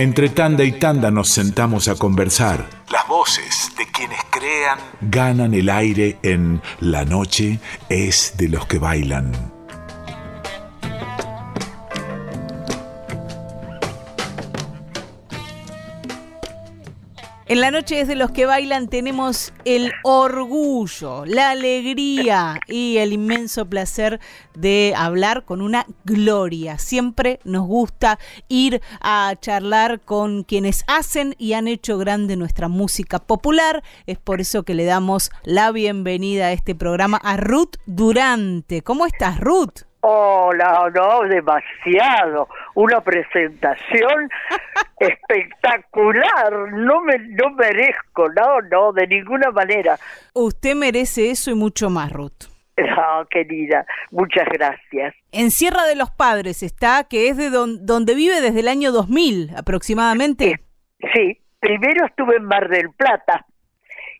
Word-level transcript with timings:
Entre 0.00 0.30
tanda 0.30 0.64
y 0.64 0.72
tanda 0.72 1.10
nos 1.10 1.28
sentamos 1.28 1.86
a 1.86 1.94
conversar. 1.94 2.66
Las 2.90 3.06
voces 3.06 3.70
de 3.76 3.84
quienes 3.84 4.18
crean 4.30 4.78
ganan 5.02 5.52
el 5.52 5.68
aire 5.68 6.16
en 6.22 6.62
La 6.80 7.04
noche 7.04 7.60
es 7.90 8.32
de 8.38 8.48
los 8.48 8.64
que 8.64 8.78
bailan. 8.78 9.59
En 17.50 17.60
la 17.60 17.72
noche 17.72 17.96
desde 17.96 18.14
los 18.14 18.30
que 18.30 18.46
bailan 18.46 18.86
tenemos 18.86 19.52
el 19.64 19.90
orgullo, 20.04 21.24
la 21.26 21.50
alegría 21.50 22.60
y 22.68 22.98
el 22.98 23.12
inmenso 23.12 23.68
placer 23.68 24.20
de 24.54 24.94
hablar 24.96 25.44
con 25.44 25.60
una 25.60 25.84
gloria. 26.04 26.78
Siempre 26.78 27.40
nos 27.42 27.66
gusta 27.66 28.20
ir 28.46 28.80
a 29.00 29.34
charlar 29.40 30.00
con 30.00 30.44
quienes 30.44 30.84
hacen 30.86 31.34
y 31.38 31.54
han 31.54 31.66
hecho 31.66 31.98
grande 31.98 32.36
nuestra 32.36 32.68
música 32.68 33.18
popular. 33.18 33.82
Es 34.06 34.18
por 34.18 34.40
eso 34.40 34.62
que 34.62 34.74
le 34.74 34.84
damos 34.84 35.32
la 35.42 35.72
bienvenida 35.72 36.46
a 36.46 36.52
este 36.52 36.76
programa 36.76 37.16
a 37.16 37.36
Ruth 37.36 37.78
Durante. 37.84 38.82
¿Cómo 38.82 39.06
estás, 39.06 39.40
Ruth? 39.40 39.89
Hola, 40.02 40.90
no, 40.94 41.22
demasiado. 41.28 42.48
Una 42.74 43.00
presentación 43.02 44.30
espectacular. 44.98 46.52
No 46.72 47.02
me 47.02 47.18
no 47.18 47.50
merezco, 47.50 48.28
no, 48.30 48.60
no, 48.70 48.92
de 48.92 49.06
ninguna 49.06 49.50
manera. 49.50 49.98
Usted 50.32 50.74
merece 50.74 51.30
eso 51.30 51.50
y 51.50 51.54
mucho 51.54 51.90
más, 51.90 52.10
Ruth. 52.12 52.44
No, 52.78 53.26
querida, 53.28 53.84
muchas 54.10 54.48
gracias. 54.48 55.14
En 55.32 55.50
Sierra 55.50 55.84
de 55.84 55.96
los 55.96 56.10
Padres 56.10 56.62
está, 56.62 57.04
que 57.04 57.28
es 57.28 57.36
de 57.36 57.50
donde 57.50 58.14
vive 58.14 58.40
desde 58.40 58.60
el 58.60 58.68
año 58.68 58.90
2000 58.90 59.50
aproximadamente. 59.54 60.60
sí, 61.14 61.38
primero 61.60 62.06
estuve 62.06 62.36
en 62.36 62.44
Mar 62.44 62.70
del 62.70 62.90
Plata 62.92 63.44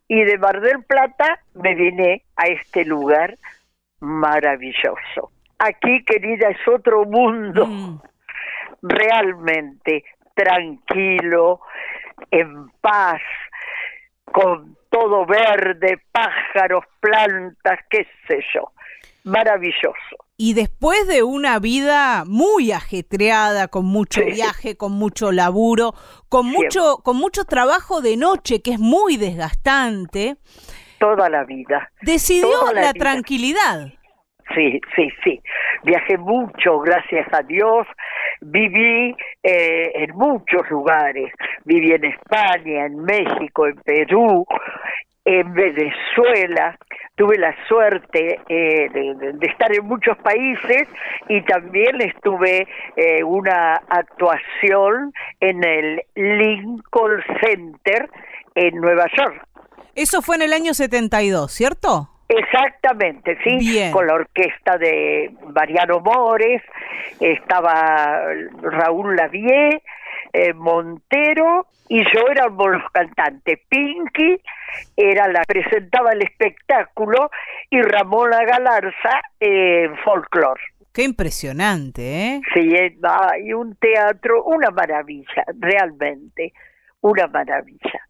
y 0.08 0.24
de 0.24 0.36
Mar 0.36 0.60
del 0.60 0.84
Plata 0.84 1.40
me 1.54 1.74
vine 1.74 2.22
a 2.36 2.48
este 2.48 2.84
lugar 2.84 3.38
maravilloso 4.00 5.30
aquí, 5.60 6.04
querida, 6.04 6.48
es 6.48 6.68
otro 6.68 7.04
mundo, 7.04 7.66
mm. 7.66 8.00
realmente 8.82 10.04
tranquilo, 10.34 11.60
en 12.30 12.70
paz, 12.80 13.20
con 14.24 14.76
todo 14.88 15.26
verde, 15.26 16.00
pájaros, 16.10 16.84
plantas, 17.00 17.78
qué 17.88 18.06
sé 18.26 18.40
yo. 18.54 18.72
Maravilloso. 19.24 20.16
Y 20.38 20.54
después 20.54 21.06
de 21.06 21.22
una 21.22 21.58
vida 21.58 22.24
muy 22.26 22.72
ajetreada, 22.72 23.68
con 23.68 23.84
mucho 23.84 24.24
viaje, 24.24 24.78
con 24.78 24.92
mucho 24.92 25.30
laburo, 25.32 25.92
con 26.30 26.46
mucho, 26.46 27.00
con 27.04 27.18
mucho 27.18 27.44
trabajo 27.44 28.00
de 28.00 28.16
noche, 28.16 28.62
que 28.62 28.72
es 28.72 28.78
muy 28.78 29.18
desgastante. 29.18 30.38
Toda 30.98 31.28
la 31.28 31.44
vida. 31.44 31.92
Decidió 32.00 32.72
la 32.72 32.94
tranquilidad 32.94 33.92
sí, 34.54 34.80
sí, 34.94 35.08
sí. 35.24 35.40
Viajé 35.84 36.18
mucho, 36.18 36.80
gracias 36.80 37.26
a 37.32 37.42
Dios. 37.42 37.86
Viví 38.40 39.16
eh, 39.42 39.92
en 39.94 40.16
muchos 40.16 40.68
lugares. 40.70 41.32
Viví 41.64 41.92
en 41.92 42.04
España, 42.04 42.86
en 42.86 43.02
México, 43.04 43.66
en 43.66 43.76
Perú, 43.76 44.46
en 45.24 45.52
Venezuela. 45.54 46.78
Tuve 47.14 47.38
la 47.38 47.54
suerte 47.68 48.40
eh, 48.48 48.88
de, 48.90 49.46
estar 49.46 49.74
en 49.74 49.86
muchos 49.86 50.16
países 50.18 50.88
y 51.28 51.42
también 51.42 52.00
estuve 52.00 52.66
eh, 52.96 53.22
una 53.22 53.74
actuación 53.88 55.12
en 55.40 55.62
el 55.62 56.02
Lincoln 56.14 57.22
Center 57.42 58.08
en 58.54 58.74
Nueva 58.76 59.06
York. 59.16 59.46
Eso 59.94 60.22
fue 60.22 60.36
en 60.36 60.42
el 60.42 60.52
año 60.52 60.72
72, 60.72 61.52
¿cierto? 61.52 62.09
Exactamente, 62.32 63.36
sí, 63.42 63.90
con 63.90 64.06
la 64.06 64.14
orquesta 64.14 64.78
de 64.78 65.34
Mariano 65.52 65.98
Mores, 65.98 66.62
estaba 67.18 68.22
Raúl 68.62 69.16
Lavie, 69.16 69.82
eh, 70.32 70.52
Montero 70.54 71.66
y 71.88 72.04
yo 72.04 72.28
éramos 72.30 72.68
los 72.68 72.84
cantantes. 72.92 73.58
Pinky 73.68 74.40
era 74.96 75.26
la 75.26 75.42
presentaba 75.42 76.12
el 76.12 76.22
espectáculo 76.22 77.30
y 77.68 77.82
Ramona 77.82 78.44
Galarza 78.44 79.22
en 79.40 79.96
folclore. 79.98 80.62
Qué 80.92 81.02
impresionante, 81.02 82.02
¿eh? 82.02 82.40
Sí, 82.54 82.76
hay 82.76 83.52
un 83.52 83.74
teatro, 83.74 84.44
una 84.44 84.70
maravilla, 84.70 85.44
realmente, 85.58 86.52
una 87.00 87.26
maravilla. 87.26 88.06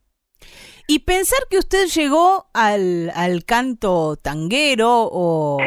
Y 0.91 0.99
pensar 0.99 1.39
que 1.49 1.57
usted 1.57 1.87
llegó 1.87 2.47
al, 2.53 3.13
al 3.15 3.45
canto 3.45 4.17
tanguero 4.17 4.89
o, 4.91 5.59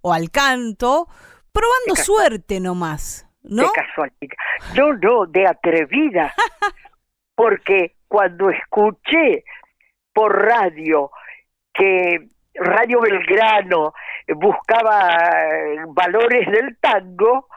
o 0.00 0.12
al 0.14 0.30
canto 0.30 1.06
probando 1.52 1.96
suerte 1.96 2.60
nomás, 2.60 3.28
¿no? 3.42 3.64
De 3.64 3.68
casualidad. 3.74 4.36
Yo 4.72 4.94
no, 4.94 5.26
de 5.26 5.46
atrevida. 5.46 6.32
porque 7.34 7.96
cuando 8.08 8.48
escuché 8.48 9.44
por 10.14 10.46
radio 10.46 11.10
que 11.74 12.30
Radio 12.54 13.02
Belgrano 13.02 13.92
buscaba 14.28 15.18
valores 15.88 16.50
del 16.50 16.78
tango, 16.78 17.48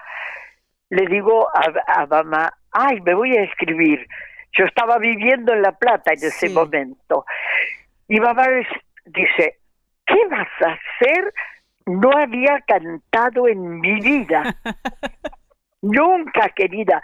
le 0.89 1.07
digo 1.07 1.47
a, 1.47 2.01
a 2.01 2.05
mamá, 2.05 2.51
ay, 2.73 2.99
me 2.99 3.13
voy 3.13 3.37
a 3.37 3.43
escribir 3.43 4.05
yo 4.53 4.65
estaba 4.65 4.97
viviendo 4.97 5.53
en 5.53 5.61
La 5.61 5.71
Plata 5.73 6.11
en 6.13 6.23
ese 6.25 6.49
momento. 6.49 7.25
Y 8.07 8.19
mamá 8.19 8.47
dice, 9.05 9.59
¿qué 10.05 10.27
vas 10.29 10.47
a 10.61 10.73
hacer? 10.73 11.33
No 11.85 12.11
había 12.15 12.59
cantado 12.67 13.47
en 13.47 13.79
mi 13.79 13.99
vida. 13.99 14.55
Nunca, 15.81 16.49
querida. 16.49 17.01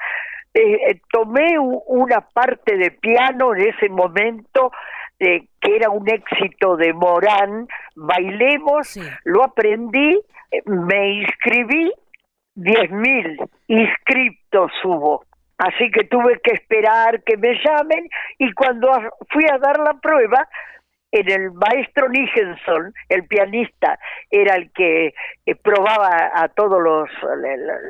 Eh, 0.53 0.91
eh, 0.91 1.01
tomé 1.11 1.59
una 1.59 2.21
parte 2.21 2.77
de 2.77 2.91
piano 2.91 3.53
en 3.53 3.69
ese 3.69 3.89
momento 3.89 4.71
eh, 5.19 5.47
que 5.59 5.75
era 5.75 5.89
un 5.89 6.09
éxito 6.09 6.77
de 6.77 6.93
Morán, 6.93 7.67
bailemos, 7.95 8.97
lo 9.25 9.43
aprendí, 9.43 10.17
me 10.65 11.21
inscribí, 11.21 11.91
diez 12.55 12.89
mil 12.89 13.37
inscriptos 13.67 14.71
hubo. 14.83 15.25
Así 15.59 15.91
que 15.91 16.05
tuve 16.05 16.39
que 16.41 16.51
esperar 16.51 17.21
que 17.23 17.37
me 17.37 17.53
llamen 17.63 18.09
y 18.37 18.51
cuando 18.53 18.89
fui 19.29 19.45
a 19.51 19.57
dar 19.57 19.77
la 19.79 19.93
prueba, 19.93 20.47
en 21.11 21.29
el 21.29 21.51
maestro 21.51 22.07
Nijenson, 22.07 22.93
el 23.09 23.25
pianista, 23.25 23.99
era 24.29 24.55
el 24.55 24.71
que 24.71 25.13
eh, 25.45 25.55
probaba 25.55 26.31
a 26.33 26.47
todos 26.49 26.81
los, 26.81 27.09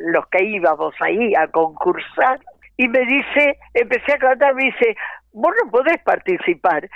los 0.05 0.27
que 0.27 0.45
íbamos 0.45 0.95
ahí 1.01 1.33
a 1.35 1.47
concursar, 1.47 2.39
y 2.77 2.87
me 2.87 2.99
dice, 2.99 3.57
empecé 3.73 4.13
a 4.13 4.17
cantar, 4.17 4.55
me 4.55 4.63
dice, 4.63 4.95
vos 5.33 5.53
no 5.63 5.69
podés 5.69 6.01
participar. 6.03 6.89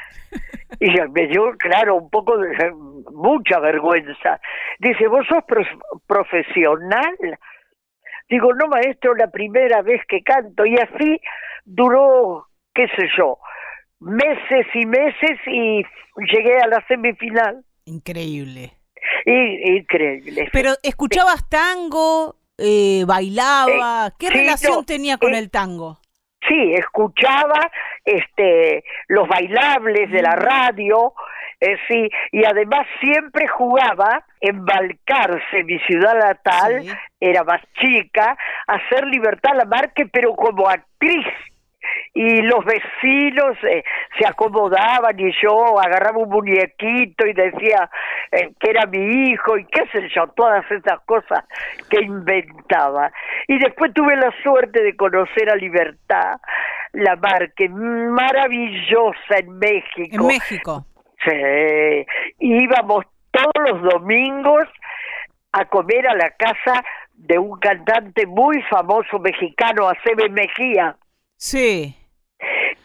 Y 0.80 0.90
me 1.12 1.28
dio, 1.28 1.52
claro, 1.58 1.96
un 1.96 2.10
poco 2.10 2.38
de 2.38 2.72
mucha 3.12 3.60
vergüenza. 3.60 4.40
Dice, 4.80 5.08
vos 5.08 5.26
sos 5.28 5.44
profesional. 6.08 7.16
Digo, 8.30 8.54
no, 8.54 8.68
maestro, 8.68 9.16
la 9.16 9.28
primera 9.28 9.82
vez 9.82 10.02
que 10.08 10.22
canto. 10.24 10.66
Y 10.66 10.76
así 10.76 11.20
duró, 11.66 12.48
qué 12.74 12.88
sé 12.96 13.08
yo, 13.18 13.38
meses 14.00 14.66
y 14.74 14.86
meses 14.86 15.40
y 15.48 15.84
llegué 16.32 16.58
a 16.60 16.68
la 16.68 16.86
semifinal. 16.88 17.64
Increíble. 17.86 18.74
increíble. 19.26 20.50
Pero 20.52 20.74
escuchabas 20.84 21.48
tango, 21.50 22.36
eh, 22.58 23.04
bailaba, 23.06 24.12
¿qué 24.18 24.30
relación 24.30 24.86
tenía 24.86 25.18
con 25.18 25.34
eh, 25.34 25.40
el 25.40 25.50
tango? 25.50 26.00
Sí, 26.48 26.74
escuchaba 26.74 27.72
este 28.04 28.84
los 29.08 29.28
bailables 29.28 30.12
de 30.12 30.22
la 30.22 30.36
radio, 30.36 31.14
eh, 31.64 31.78
sí, 31.88 32.10
y 32.34 32.44
además 32.46 32.86
siempre 33.00 33.48
jugaba 33.48 34.26
en 34.42 34.66
Balcarce, 34.66 35.64
mi 35.64 35.80
ciudad 35.80 36.14
natal, 36.16 36.84
era 37.22 37.44
más 37.46 37.62
chica, 37.80 38.38
a 38.68 38.74
hacer 38.74 39.06
Libertad 39.08 39.56
Lamarque, 39.56 40.08
pero 40.08 40.36
como 40.36 40.68
actriz 40.68 41.26
y 42.14 42.42
los 42.42 42.66
vecinos 42.66 43.58
eh, 43.64 43.84
se 44.20 44.28
acomodaban 44.28 45.18
y 45.18 45.32
yo 45.42 45.80
agarraba 45.80 46.18
un 46.18 46.30
muñequito 46.30 47.26
y 47.26 47.34
decía 47.34 47.90
eh, 48.32 48.52
que 48.60 48.70
era 48.70 48.86
mi 48.86 49.30
hijo 49.30 49.58
y 49.58 49.66
qué 49.66 49.88
sé 49.92 50.10
yo, 50.14 50.28
todas 50.36 50.70
esas 50.70 51.00
cosas 51.06 51.46
que 51.90 52.02
inventaba. 52.02 53.12
Y 53.48 53.58
después 53.58 53.94
tuve 53.94 54.16
la 54.18 54.34
suerte 54.44 54.84
de 54.84 54.96
conocer 54.96 55.50
a 55.50 55.56
Libertad 55.56 56.42
Lamarque, 56.92 57.70
maravillosa 57.70 59.38
en 59.38 59.58
México. 59.58 60.10
En 60.12 60.28
México. 60.28 60.86
Sí, 61.26 62.06
íbamos 62.40 63.06
todos 63.32 63.70
los 63.70 63.82
domingos 63.94 64.66
a 65.52 65.66
comer 65.66 66.08
a 66.08 66.16
la 66.16 66.32
casa 66.32 66.84
de 67.14 67.38
un 67.38 67.60
cantante 67.60 68.26
muy 68.26 68.62
famoso 68.64 69.20
mexicano, 69.20 69.90
Acebe 69.90 70.30
Mejía. 70.30 70.96
Sí. 71.38 71.96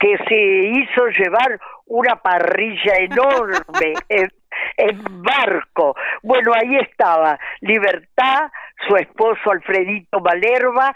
que 0.01 0.17
se 0.29 0.37
hizo 0.37 1.07
llevar 1.09 1.61
una 1.87 2.17
parrilla 2.17 2.95
enorme 2.99 3.95
en, 4.09 4.31
en, 4.77 5.23
barco. 5.23 5.97
Bueno, 6.23 6.53
ahí 6.55 6.77
estaba 6.77 7.39
Libertad, 7.61 8.51
su 8.87 8.97
esposo 8.97 9.51
Alfredito 9.51 10.21
Malerva, 10.21 10.95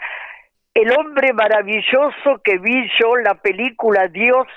el 0.73 0.91
hombre 0.97 1.33
maravilloso 1.33 2.41
que 2.43 2.57
vi 2.57 2.89
yo 2.99 3.15
la 3.17 3.35
película 3.35 4.07
Dios 4.07 4.47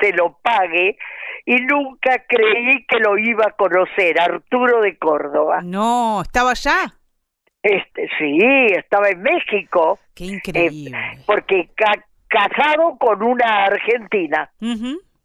se 0.00 0.12
lo 0.12 0.38
pague 0.42 0.96
y 1.44 1.56
nunca 1.62 2.24
creí 2.28 2.84
que 2.86 2.98
lo 2.98 3.16
iba 3.16 3.46
a 3.46 3.52
conocer, 3.52 4.20
Arturo 4.20 4.80
de 4.82 4.98
Córdoba. 4.98 5.60
No, 5.62 6.22
¿estaba 6.22 6.50
allá? 6.50 6.94
Este, 7.62 8.08
sí, 8.18 8.38
estaba 8.76 9.08
en 9.08 9.22
México. 9.22 9.98
Qué 10.14 10.24
increíble. 10.24 10.96
Eh, 10.96 11.22
porque 11.26 11.70
casado 12.28 12.96
con 12.98 13.22
una 13.22 13.64
argentina. 13.64 14.50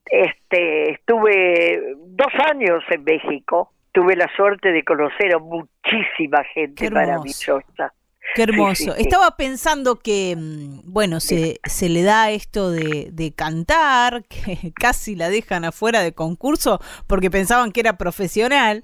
Este, 0.06 0.92
estuve 0.92 1.96
dos 1.98 2.34
años 2.52 2.84
en 2.90 3.04
México. 3.04 3.72
Tuve 3.92 4.16
la 4.16 4.30
suerte 4.36 4.72
de 4.72 4.84
conocer 4.84 5.36
a 5.36 5.40
muchísima 5.40 6.44
gente 6.54 6.90
maravillosa. 6.90 7.94
Qué 8.36 8.44
hermoso. 8.44 8.96
Estaba 8.98 9.36
pensando 9.38 10.00
que, 10.00 10.36
mm, 10.38 10.81
bueno, 10.86 11.20
se, 11.20 11.60
se 11.66 11.90
le 11.90 12.04
da 12.04 12.31
esto 12.31 12.72
de, 12.72 13.10
de, 13.12 13.34
cantar, 13.34 14.24
que 14.25 14.74
casi 14.75 15.16
la 15.16 15.30
dejan 15.30 15.66
afuera 15.66 16.02
de 16.02 16.14
concurso 16.14 16.80
porque 17.08 17.30
pensaban 17.30 17.72
que 17.72 17.81
era 17.81 17.98
profesional. 17.98 18.84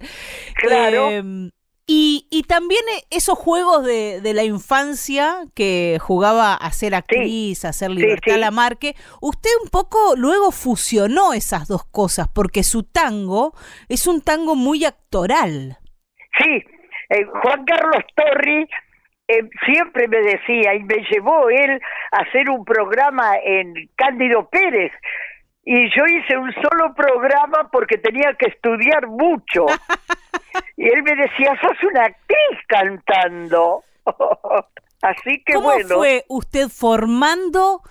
Claro. 0.55 1.09
Em, 1.09 1.51
y, 1.91 2.27
y, 2.29 2.43
también 2.43 2.83
esos 3.09 3.35
juegos 3.35 3.83
de, 3.83 4.21
de, 4.21 4.35
la 4.35 4.43
infancia 4.43 5.47
que 5.55 5.97
jugaba 5.99 6.53
a 6.53 6.71
ser 6.71 6.93
actriz, 6.93 7.65
a 7.65 7.73
ser 7.73 7.89
Libertad 7.89 8.33
la 8.33 8.37
Lamarque, 8.37 8.95
usted 9.21 9.49
un 9.63 9.71
poco 9.71 10.15
luego 10.15 10.51
fusionó 10.51 11.33
esas 11.33 11.67
dos 11.67 11.83
cosas, 11.85 12.27
porque 12.27 12.61
su 12.61 12.83
tango 12.83 13.55
es 13.87 14.05
un 14.05 14.21
tango 14.21 14.53
muy 14.53 14.85
actoral. 14.85 15.79
Sí, 16.37 16.63
eh, 17.09 17.25
Juan 17.41 17.65
Carlos 17.65 18.03
Torri 18.15 18.67
eh, 19.29 19.47
siempre 19.63 20.07
me 20.07 20.21
decía, 20.21 20.73
y 20.73 20.83
me 20.83 21.05
llevó 21.09 21.49
él 21.49 21.79
a 22.11 22.17
hacer 22.23 22.49
un 22.49 22.65
programa 22.65 23.37
en 23.43 23.73
Cándido 23.95 24.49
Pérez, 24.49 24.91
y 25.63 25.87
yo 25.95 26.03
hice 26.05 26.35
un 26.35 26.51
solo 26.53 26.95
programa 26.95 27.69
porque 27.71 27.99
tenía 27.99 28.33
que 28.37 28.47
estudiar 28.47 29.07
mucho. 29.07 29.65
Y 30.75 30.87
él 30.87 31.03
me 31.03 31.13
decía, 31.15 31.53
sos 31.61 31.77
una 31.83 32.05
actriz 32.05 32.59
cantando. 32.67 33.83
Así 35.01 35.43
que 35.45 35.53
¿Cómo 35.53 35.67
bueno. 35.73 35.95
fue 35.95 36.23
usted 36.29 36.69
formando 36.69 37.81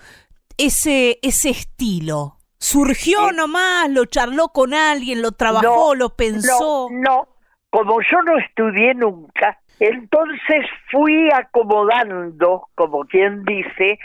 ese, 0.57 1.19
ese 1.23 1.51
estilo? 1.51 2.39
¿Surgió 2.59 3.31
nomás? 3.33 3.91
¿Lo 3.91 4.07
charló 4.07 4.49
con 4.49 4.73
alguien? 4.73 5.21
¿Lo 5.21 5.33
trabajó? 5.33 5.95
¿Lo 5.95 6.17
pensó? 6.17 6.89
No, 6.91 6.99
no, 6.99 7.29
como 7.71 8.01
yo 8.01 8.23
no 8.23 8.39
estudié 8.39 8.95
nunca, 8.95 9.61
entonces 9.81 10.67
fui 10.91 11.29
acomodando, 11.33 12.69
como 12.75 13.05
quien 13.05 13.45
dice, 13.45 13.99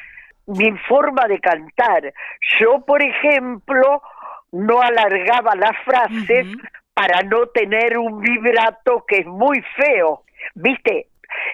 mi 0.47 0.71
forma 0.87 1.27
de 1.27 1.39
cantar. 1.39 2.13
Yo, 2.59 2.81
por 2.85 3.01
ejemplo, 3.01 4.01
no 4.51 4.81
alargaba 4.81 5.55
las 5.55 5.77
frases 5.83 6.47
para 6.93 7.21
no 7.23 7.47
tener 7.47 7.97
un 7.97 8.21
vibrato 8.21 9.03
que 9.07 9.19
es 9.19 9.25
muy 9.25 9.63
feo. 9.75 10.23
¿Viste? 10.55 11.07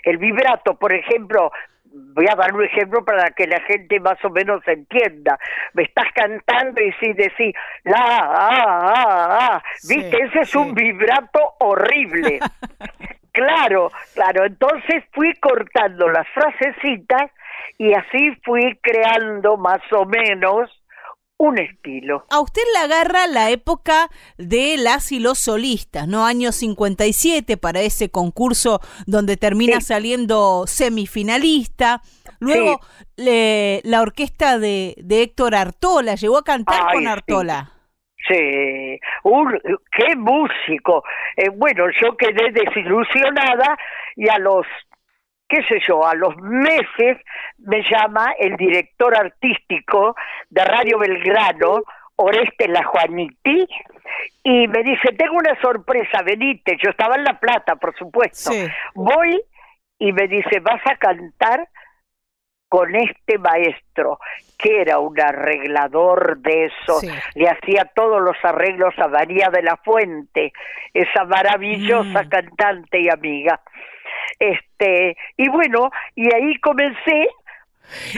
El 0.03 0.17
vibrato, 0.17 0.75
por 0.75 0.91
ejemplo, 0.91 1.51
voy 1.85 2.25
a 2.29 2.35
dar 2.35 2.53
un 2.53 2.63
ejemplo 2.63 3.03
para 3.03 3.31
que 3.31 3.47
la 3.47 3.61
gente 3.61 3.99
más 3.99 4.23
o 4.23 4.29
menos 4.29 4.61
entienda. 4.67 5.39
Me 5.73 5.83
estás 5.83 6.07
cantando 6.13 6.81
y 6.81 6.91
si 6.93 7.13
decís 7.13 7.55
la, 7.83 7.97
ah, 7.97 8.57
ah, 8.57 9.37
ah, 9.39 9.63
¿viste? 9.87 10.17
Ese 10.23 10.39
es 10.41 10.55
un 10.55 10.73
vibrato 10.73 11.39
horrible. 11.59 12.39
claro, 13.45 13.91
claro. 14.13 14.45
Entonces 14.45 15.03
fui 15.13 15.33
cortando 15.35 16.07
las 16.09 16.27
frasecitas 16.33 17.31
y 17.77 17.93
así 17.93 18.35
fui 18.43 18.77
creando 18.81 19.57
más 19.57 19.81
o 19.91 20.05
menos 20.05 20.69
un 21.39 21.57
estilo. 21.57 22.25
A 22.29 22.41
usted 22.41 22.61
le 22.73 22.79
agarra 22.79 23.25
la 23.25 23.49
época 23.49 24.09
de 24.37 24.75
las 24.77 25.11
y 25.13 25.19
los 25.19 25.39
solistas, 25.39 26.05
¿no? 26.05 26.25
Año 26.25 26.51
57 26.51 27.55
para 27.55 27.79
ese 27.79 28.09
concurso 28.11 28.81
donde 29.07 29.37
termina 29.37 29.79
saliendo 29.79 30.65
semifinalista. 30.67 32.01
Luego 32.39 32.81
le, 33.15 33.81
la 33.85 34.01
orquesta 34.01 34.59
de, 34.59 34.95
de, 34.97 35.23
Héctor 35.23 35.55
Artola, 35.55 36.15
llegó 36.15 36.37
a 36.37 36.43
cantar 36.43 36.83
Ay, 36.87 36.95
con 36.95 37.07
Artola. 37.07 37.71
Sí, 37.71 37.78
Un, 39.23 39.59
qué 39.91 40.15
músico. 40.15 41.03
Eh, 41.35 41.49
bueno, 41.49 41.85
yo 42.01 42.15
quedé 42.17 42.51
desilusionada 42.51 43.77
y 44.15 44.29
a 44.29 44.37
los 44.37 44.65
qué 45.49 45.63
sé 45.63 45.79
yo, 45.87 46.05
a 46.05 46.13
los 46.13 46.37
meses 46.37 47.17
me 47.57 47.81
llama 47.81 48.33
el 48.37 48.55
director 48.55 49.17
artístico 49.17 50.15
de 50.49 50.63
Radio 50.63 50.99
Belgrano, 50.99 51.81
Oreste 52.17 52.67
La 52.67 52.83
Juaniti, 52.83 53.67
y 54.43 54.67
me 54.67 54.83
dice, 54.83 55.11
tengo 55.17 55.35
una 55.37 55.59
sorpresa, 55.59 56.21
venite, 56.21 56.77
yo 56.81 56.91
estaba 56.91 57.15
en 57.15 57.23
La 57.23 57.39
Plata, 57.39 57.75
por 57.77 57.95
supuesto. 57.97 58.51
Sí. 58.51 58.67
Voy 58.93 59.41
y 59.97 60.13
me 60.13 60.27
dice, 60.27 60.59
vas 60.59 60.81
a 60.85 60.95
cantar 60.97 61.67
con 62.69 62.95
este 62.95 63.37
maestro, 63.39 64.19
que 64.57 64.81
era 64.81 64.99
un 64.99 65.19
arreglador 65.19 66.37
de 66.39 66.65
eso, 66.65 66.99
Sí. 66.99 67.09
le 67.35 67.49
hacía 67.49 67.85
todos 67.95 68.21
los 68.21 68.37
arreglos 68.43 68.93
a 68.99 69.07
María 69.07 69.49
de 69.51 69.63
la 69.63 69.75
Fuente, 69.77 70.53
esa 70.93 71.25
maravillosa 71.25 72.23
Mm. 72.23 72.29
cantante 72.29 72.99
y 73.01 73.09
amiga. 73.09 73.59
Este, 74.37 75.17
y 75.35 75.49
bueno, 75.49 75.89
y 76.15 76.33
ahí 76.33 76.55
comencé. 76.61 77.27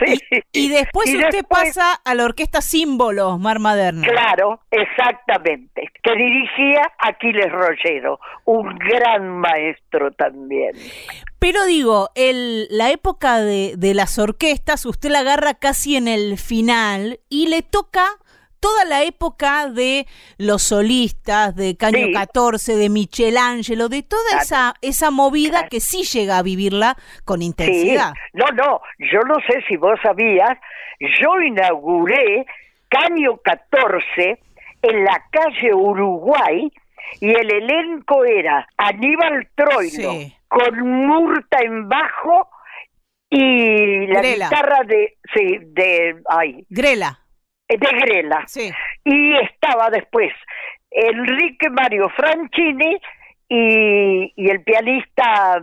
Y, 0.05 0.15
sí. 0.17 0.43
y 0.51 0.69
después 0.69 1.09
Y 1.09 1.15
usted 1.15 1.29
después- 1.31 1.63
pasa 1.77 1.93
a 2.03 2.13
la 2.13 2.25
orquesta 2.25 2.59
Símbolos, 2.61 3.39
Mar 3.39 3.59
Maderna. 3.59 4.05
Claro, 4.05 4.59
exactamente. 4.69 5.90
Que 6.03 6.15
dirigía 6.15 6.91
Aquiles 6.99 7.51
Rollero, 7.51 8.19
un 8.45 8.75
gran 8.79 9.27
maestro 9.39 10.11
también. 10.11 10.71
Pero 11.37 11.65
digo, 11.65 12.09
el, 12.15 12.67
la 12.71 12.89
época 12.91 13.39
de, 13.39 13.73
de 13.77 13.93
las 13.93 14.17
orquestas, 14.17 14.85
usted 14.85 15.09
la 15.09 15.19
agarra 15.19 15.53
casi 15.53 15.95
en 15.95 16.07
el 16.07 16.37
final 16.39 17.19
y 17.29 17.47
le 17.49 17.61
toca 17.61 18.03
toda 18.59 18.85
la 18.85 19.03
época 19.03 19.67
de 19.69 20.05
los 20.37 20.61
solistas, 20.61 21.55
de 21.55 21.75
Caño 21.77 22.05
Sí. 22.07 22.13
14, 22.13 22.75
de 22.75 22.89
Michelangelo, 22.89 23.89
de 23.89 24.03
toda 24.03 24.21
Claro. 24.29 24.43
esa, 24.43 24.73
esa 24.81 25.09
movida 25.11 25.49
Claro. 25.51 25.67
que 25.71 25.79
sí 25.79 26.03
llega 26.03 26.37
a 26.37 26.43
vivirla 26.43 26.95
con 27.25 27.41
intensidad. 27.41 28.13
Sí, 28.13 28.19
no, 28.33 28.45
no, 28.55 28.81
yo 28.99 29.19
no 29.27 29.35
sé 29.47 29.63
si 29.67 29.77
vos 29.77 29.99
sabías, 30.03 30.57
yo 30.99 31.39
inauguré 31.41 32.45
Caño 32.89 33.37
14 33.37 34.37
en 34.81 35.03
la 35.03 35.23
calle 35.31 35.73
Uruguay 35.73 36.71
y 37.19 37.29
el 37.29 37.51
elenco 37.51 38.23
era 38.25 38.67
Aníbal 38.77 39.47
Troilo 39.55 40.11
Sí. 40.13 40.33
con 40.47 40.79
Murta 41.07 41.59
en 41.61 41.87
bajo 41.89 42.47
y 43.29 44.07
la 44.07 44.21
Grela. 44.21 44.49
guitarra 44.49 44.83
de, 44.85 45.17
sí, 45.33 45.57
de, 45.61 46.21
ay, 46.27 46.65
Grela, 46.69 47.19
de 47.69 47.77
Grela. 47.77 48.43
sí. 48.47 48.71
Y 49.05 49.33
estaba 49.37 49.89
después 49.89 50.31
Enrique 50.91 51.69
Mario 51.69 52.09
Franchini 52.09 52.97
y, 53.47 54.33
y 54.35 54.49
el 54.49 54.63
pianista 54.63 55.61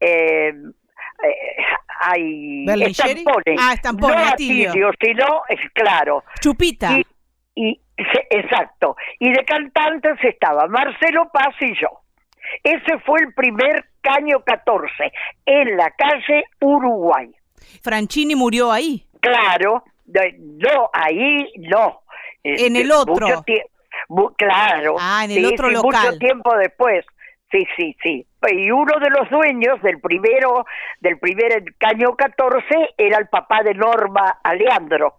eh, 0.00 0.52
eh. 1.22 1.56
Ah, 2.02 2.14
no 3.92 4.08
Atilio. 4.08 4.70
Atilio, 4.70 4.90
sino, 5.00 5.42
es 5.48 5.60
claro. 5.74 6.24
Chupita. 6.40 6.98
Y, 7.54 7.80
exacto. 8.30 8.96
Y 9.18 9.32
de 9.32 9.44
cantantes 9.44 10.16
estaba 10.22 10.66
Marcelo 10.66 11.28
Paz 11.32 11.54
y 11.60 11.74
yo. 11.80 11.88
Ese 12.64 12.98
fue 13.00 13.20
el 13.20 13.34
primer 13.34 13.84
Caño 14.00 14.40
14 14.44 15.12
en 15.46 15.76
la 15.76 15.90
calle 15.90 16.44
Uruguay. 16.60 17.30
Franchini 17.82 18.34
murió 18.34 18.72
ahí. 18.72 19.04
Claro, 19.20 19.84
no, 20.06 20.90
ahí 20.92 21.52
no. 21.58 22.00
Eh, 22.42 22.66
En 22.66 22.76
el 22.76 22.88
de- 22.88 22.94
otro. 22.94 23.44
mucho 24.08 24.34
claro. 24.36 24.96
Ah, 24.98 25.22
en 25.24 25.30
el 25.32 25.36
sí, 25.38 25.44
otro 25.54 25.68
sí, 25.68 25.74
local. 25.74 26.06
Mucho 26.06 26.18
tiempo 26.18 26.56
después. 26.56 27.04
Sí, 27.50 27.66
sí, 27.76 27.96
sí. 28.02 28.26
Y 28.52 28.70
uno 28.70 28.98
de 29.00 29.10
los 29.10 29.28
dueños 29.28 29.82
del 29.82 30.00
primero, 30.00 30.64
del 31.00 31.18
primer 31.18 31.62
Caño 31.78 32.14
14 32.16 32.94
era 32.96 33.18
el 33.18 33.28
papá 33.28 33.62
de 33.62 33.74
Norma 33.74 34.38
Aleandro. 34.42 35.16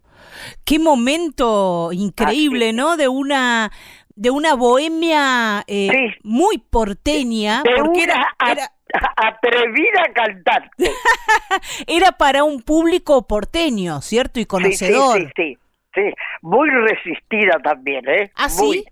Qué 0.65 0.79
momento 0.79 1.89
increíble, 1.91 2.67
Así. 2.69 2.75
¿no? 2.77 2.97
De 2.97 3.07
una 3.07 3.71
de 4.15 4.29
una 4.29 4.55
bohemia 4.55 5.63
eh, 5.67 5.87
Sí. 5.91 6.19
muy 6.23 6.57
porteña, 6.59 7.63
De 7.63 7.71
porque 7.75 8.03
una 8.03 8.03
era, 8.03 8.27
a- 8.39 8.51
era, 8.51 8.71
atrevida 9.15 10.03
cantante. 10.13 10.69
era 11.87 12.11
para 12.11 12.43
un 12.43 12.61
público 12.61 13.25
porteño, 13.27 14.01
¿cierto? 14.01 14.39
Y 14.39 14.43
Sí, 14.43 14.43
sí, 14.43 14.47
conocedor. 14.47 15.17
sí, 15.21 15.27
sí. 15.35 15.57
sí, 15.95 16.01
muy 16.41 16.69
resistida 16.69 17.57
también, 17.63 18.07
¿eh? 18.07 18.31
¿Ah, 18.35 18.47
muy. 18.59 18.85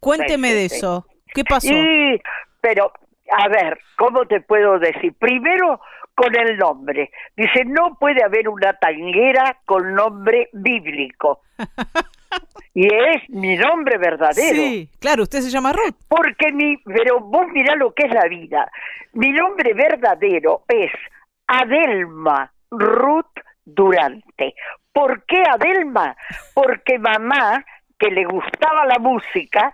Cuénteme 0.00 0.52
de 0.52 0.66
eso. 0.66 1.06
¿Qué 1.34 1.44
pasó? 1.44 1.72
Y, 1.72 2.20
pero, 2.60 2.92
a 3.36 3.48
ver, 3.48 3.78
¿cómo 3.96 4.26
te 4.26 4.40
puedo 4.40 4.78
decir? 4.78 5.14
Primero, 5.18 5.80
con 6.14 6.34
el 6.36 6.56
nombre. 6.56 7.10
Dice, 7.36 7.64
no 7.64 7.96
puede 7.98 8.22
haber 8.24 8.48
una 8.48 8.72
tanguera 8.74 9.58
con 9.64 9.94
nombre 9.94 10.48
bíblico. 10.52 11.40
y 12.74 12.86
es 12.86 13.28
mi 13.30 13.56
nombre 13.56 13.98
verdadero. 13.98 14.56
Sí, 14.56 14.90
claro, 15.00 15.22
usted 15.24 15.40
se 15.40 15.50
llama 15.50 15.72
Ruth. 15.72 15.96
Porque 16.08 16.52
mi, 16.52 16.76
pero 16.78 17.20
vos 17.20 17.46
mirá 17.52 17.74
lo 17.76 17.92
que 17.92 18.06
es 18.06 18.12
la 18.12 18.28
vida. 18.28 18.70
Mi 19.12 19.32
nombre 19.32 19.74
verdadero 19.74 20.62
es 20.68 20.90
Adelma 21.46 22.52
Ruth 22.70 23.40
Durante. 23.64 24.54
¿Por 24.92 25.24
qué 25.24 25.42
Adelma? 25.42 26.16
Porque 26.54 26.98
mamá, 26.98 27.64
que 27.98 28.10
le 28.10 28.24
gustaba 28.24 28.86
la 28.86 28.98
música, 28.98 29.72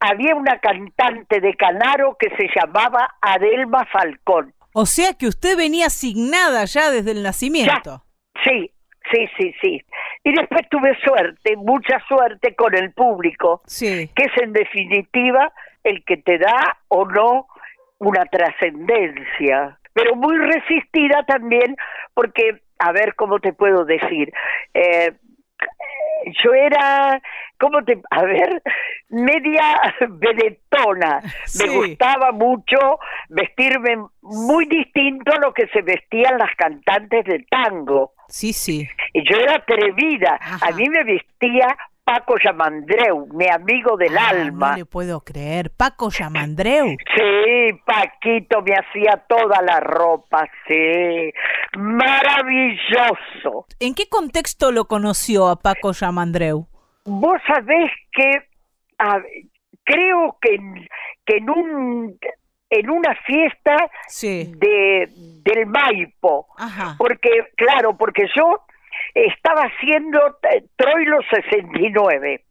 había 0.00 0.34
una 0.34 0.58
cantante 0.58 1.40
de 1.40 1.54
Canaro 1.54 2.16
que 2.18 2.30
se 2.36 2.48
llamaba 2.54 3.16
Adelma 3.20 3.86
Falcón. 3.86 4.54
O 4.72 4.86
sea 4.86 5.14
que 5.14 5.26
usted 5.26 5.56
venía 5.56 5.86
asignada 5.86 6.64
ya 6.64 6.90
desde 6.90 7.12
el 7.12 7.22
nacimiento. 7.22 8.04
Sí, 8.44 8.70
sí, 9.10 9.26
sí, 9.38 9.54
sí. 9.62 9.80
Y 10.24 10.32
después 10.34 10.62
tuve 10.70 10.96
suerte, 11.04 11.56
mucha 11.56 11.98
suerte 12.06 12.54
con 12.54 12.74
el 12.76 12.92
público, 12.92 13.60
Sí. 13.66 14.10
que 14.14 14.24
es 14.24 14.42
en 14.42 14.52
definitiva 14.52 15.52
el 15.84 16.04
que 16.04 16.18
te 16.18 16.38
da 16.38 16.78
o 16.88 17.04
no 17.06 17.46
una 17.98 18.24
trascendencia, 18.26 19.78
pero 19.92 20.14
muy 20.14 20.36
resistida 20.36 21.24
también 21.26 21.76
porque, 22.14 22.60
a 22.78 22.92
ver, 22.92 23.14
¿cómo 23.16 23.40
te 23.40 23.52
puedo 23.52 23.84
decir? 23.84 24.32
Eh, 24.74 25.12
yo 26.42 26.52
era, 26.54 27.20
¿cómo 27.58 27.82
te, 27.84 28.00
a 28.10 28.22
ver, 28.24 28.62
media 29.08 29.94
vedetona. 30.08 31.22
Sí. 31.44 31.66
Me 31.66 31.76
gustaba 31.76 32.32
mucho 32.32 32.98
vestirme 33.28 33.96
muy 34.22 34.66
distinto 34.66 35.32
a 35.32 35.40
lo 35.40 35.52
que 35.52 35.66
se 35.68 35.82
vestían 35.82 36.38
las 36.38 36.54
cantantes 36.56 37.24
de 37.24 37.44
tango. 37.50 38.12
Sí, 38.28 38.52
sí. 38.52 38.88
Y 39.12 39.22
yo 39.30 39.38
era 39.38 39.56
atrevida. 39.56 40.38
Ajá. 40.40 40.66
A 40.66 40.72
mí 40.72 40.88
me 40.88 41.04
vestía 41.04 41.76
Paco 42.08 42.36
Yamandreu, 42.42 43.26
mi 43.34 43.46
amigo 43.50 43.98
del 43.98 44.16
Ah, 44.16 44.30
alma. 44.30 44.70
No 44.70 44.76
le 44.78 44.84
puedo 44.86 45.20
creer. 45.20 45.70
Paco 45.76 46.08
Yamandreu. 46.08 46.86
Sí, 47.14 47.74
Paquito 47.84 48.62
me 48.62 48.72
hacía 48.74 49.22
toda 49.28 49.60
la 49.60 49.78
ropa, 49.80 50.48
sí. 50.66 51.30
Maravilloso. 51.76 53.66
¿En 53.80 53.94
qué 53.94 54.08
contexto 54.08 54.72
lo 54.72 54.86
conoció 54.86 55.48
a 55.48 55.56
Paco 55.56 55.92
Yamandreu? 55.92 56.66
Vos 57.04 57.38
sabés 57.46 57.90
que 58.12 58.30
a- 58.98 59.20
creo 59.84 60.38
que, 60.40 60.54
en- 60.54 60.88
que 61.26 61.36
en 61.36 61.50
un 61.50 62.18
en 62.70 62.90
una 62.90 63.14
fiesta 63.26 63.76
Sí. 64.08 64.52
de 64.58 65.08
del 65.42 65.64
Maipo, 65.66 66.48
Ajá. 66.58 66.96
porque 66.98 67.30
claro, 67.56 67.96
porque 67.96 68.26
yo 68.36 68.60
estaba 69.14 69.62
haciendo 69.62 70.38
eh, 70.50 70.64
Troilo 70.76 71.18
69 71.30 72.44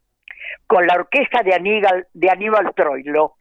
con 0.65 0.85
la 0.85 0.95
orquesta 0.95 1.43
de 1.43 1.53
Aníbal 1.53 2.07
de 2.13 2.29
Aníbal 2.29 2.73
Troilo 2.75 3.33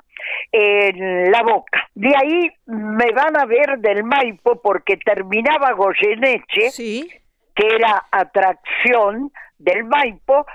en 0.52 1.30
la 1.30 1.42
boca. 1.42 1.88
De 1.94 2.08
ahí 2.16 2.50
me 2.66 3.11
van 3.12 3.37
a 3.37 3.44
ver 3.46 3.78
del 3.78 4.04
Maipo 4.04 4.61
porque 4.62 4.96
terminaba 4.96 5.73
Goyeneche 5.73 6.70
Sí. 6.70 7.11
que 7.54 7.66
era 7.66 8.04
atracción 8.11 9.30
del 9.58 9.85
Maipo, 9.85 10.46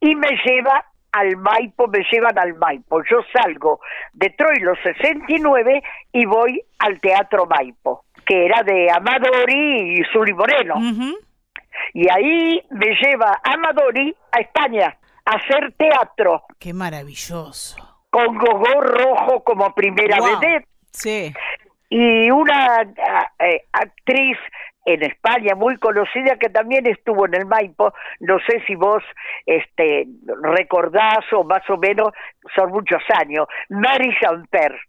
y 0.00 0.14
me 0.14 0.28
lleva 0.44 0.84
al 1.12 1.36
Maipo, 1.36 1.86
me 1.88 2.00
llevan 2.10 2.38
al 2.38 2.54
Maipo. 2.54 3.02
Yo 3.10 3.18
salgo 3.32 3.80
de 4.12 4.30
Troilo 4.30 4.74
69 4.82 5.82
y 6.12 6.26
voy 6.26 6.60
al 6.80 7.00
Teatro 7.00 7.46
Maipo, 7.46 8.04
que 8.26 8.46
era 8.46 8.62
de 8.62 8.88
Amadori 8.90 9.98
y 9.98 10.04
Zuli 10.12 10.32
Moreno. 10.34 10.74
Y 11.94 12.08
ahí 12.10 12.62
me 12.70 12.86
lleva 13.00 13.40
Amadori 13.42 14.14
a 14.32 14.40
España 14.40 14.96
a 15.24 15.30
hacer 15.36 15.72
teatro 15.76 16.44
Qué 16.58 16.72
maravilloso. 16.72 17.76
con 18.10 18.36
Gogó 18.38 18.80
Rojo 18.80 19.44
como 19.44 19.74
primera 19.74 20.18
Guau. 20.18 20.40
vedette 20.40 20.66
Sí. 20.92 21.32
y 21.90 22.30
una 22.30 22.82
eh, 23.40 23.62
actriz 23.72 24.38
en 24.86 25.02
España 25.02 25.54
muy 25.54 25.76
conocida 25.76 26.36
que 26.36 26.48
también 26.48 26.86
estuvo 26.86 27.26
en 27.26 27.34
el 27.34 27.44
Maipo, 27.44 27.92
no 28.20 28.38
sé 28.48 28.62
si 28.66 28.74
vos 28.74 29.02
este 29.44 30.06
recordás 30.42 31.30
o 31.32 31.44
más 31.44 31.68
o 31.68 31.76
menos 31.76 32.08
son 32.56 32.70
muchos 32.70 33.02
años, 33.20 33.46
Mary 33.68 34.14
Champer. 34.20 34.80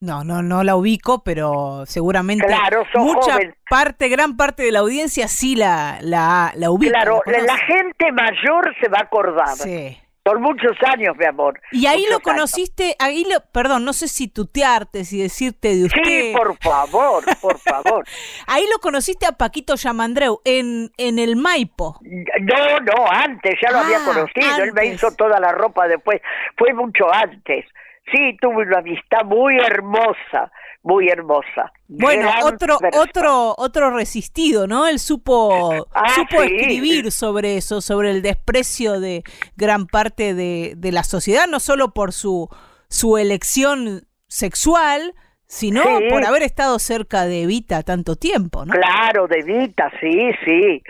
No, 0.00 0.24
no, 0.24 0.42
no 0.42 0.64
la 0.64 0.76
ubico, 0.76 1.22
pero 1.22 1.84
seguramente 1.86 2.46
Claro, 2.46 2.84
mucha 2.94 3.34
joven. 3.34 3.54
parte, 3.68 4.08
gran 4.08 4.36
parte 4.36 4.62
de 4.62 4.72
la 4.72 4.78
audiencia 4.78 5.28
sí 5.28 5.54
la, 5.56 5.98
la, 6.00 6.52
la 6.56 6.70
ubica. 6.70 6.92
Claro, 6.92 7.20
la 7.26 7.56
gente 7.58 8.10
mayor 8.12 8.74
se 8.80 8.88
va 8.88 8.98
a 9.00 9.02
acordar. 9.02 9.48
Sí. 9.56 9.98
Son 10.26 10.40
muchos 10.40 10.72
años, 10.86 11.14
mi 11.18 11.26
amor. 11.26 11.60
Y 11.72 11.86
ahí 11.86 11.98
muchos 12.00 12.10
lo 12.10 12.16
años. 12.16 12.22
conociste, 12.24 12.96
ahí 12.98 13.24
lo, 13.30 13.40
perdón, 13.52 13.84
no 13.84 13.92
sé 13.92 14.08
si 14.08 14.28
tutearte, 14.28 15.04
si 15.04 15.20
decirte 15.20 15.74
de 15.76 15.84
usted. 15.84 16.02
Sí, 16.04 16.32
por 16.34 16.56
favor, 16.58 17.24
por 17.40 17.58
favor. 17.60 18.04
Ahí 18.46 18.64
lo 18.72 18.78
conociste 18.78 19.26
a 19.26 19.32
Paquito 19.32 19.74
Yamandreu 19.76 20.40
en, 20.46 20.90
en 20.96 21.18
el 21.18 21.36
Maipo. 21.36 21.98
No, 22.02 22.80
no, 22.80 23.06
antes, 23.10 23.54
ya 23.62 23.70
lo 23.70 23.78
Ah, 23.78 23.84
había 23.84 23.98
conocido, 24.04 24.62
él 24.64 24.72
me 24.72 24.86
hizo 24.86 25.10
toda 25.14 25.38
la 25.40 25.52
ropa 25.52 25.86
después, 25.88 26.20
fue 26.56 26.72
mucho 26.72 27.04
antes. 27.12 27.66
Sí, 28.12 28.36
tuve 28.40 28.64
una 28.66 28.78
amistad 28.78 29.24
muy 29.24 29.56
hermosa, 29.58 30.50
muy 30.82 31.08
hermosa. 31.08 31.72
Bueno, 31.86 32.22
Gran 32.22 32.42
otro, 32.42 32.78
persona. 32.78 33.02
otro, 33.02 33.54
otro 33.56 33.90
resistido, 33.90 34.66
¿no? 34.66 34.88
Él 34.88 34.98
supo, 34.98 35.86
Ah, 35.94 36.08
supo 36.14 36.42
sí. 36.42 36.54
escribir 36.56 37.12
sobre 37.12 37.56
eso, 37.56 37.80
sobre 37.80 38.10
el 38.10 38.22
desprecio 38.22 38.98
de 39.00 39.22
gran 39.56 39.86
parte 39.86 40.34
de, 40.34 40.74
de 40.76 40.92
la 40.92 41.04
sociedad, 41.04 41.46
no 41.48 41.60
solo 41.60 41.92
por 41.94 42.12
su, 42.12 42.48
su 42.88 43.16
elección 43.18 44.02
sexual, 44.26 45.14
sino 45.46 45.82
Sí. 45.82 46.08
por 46.10 46.24
haber 46.24 46.42
estado 46.42 46.78
cerca 46.78 47.26
de 47.26 47.42
Evita 47.42 47.82
tanto 47.82 48.16
tiempo, 48.16 48.64
¿no? 48.64 48.72
Claro, 48.72 49.26
de 49.28 49.42
Vita, 49.42 49.90
sí, 50.00 50.30
sí. 50.44 50.82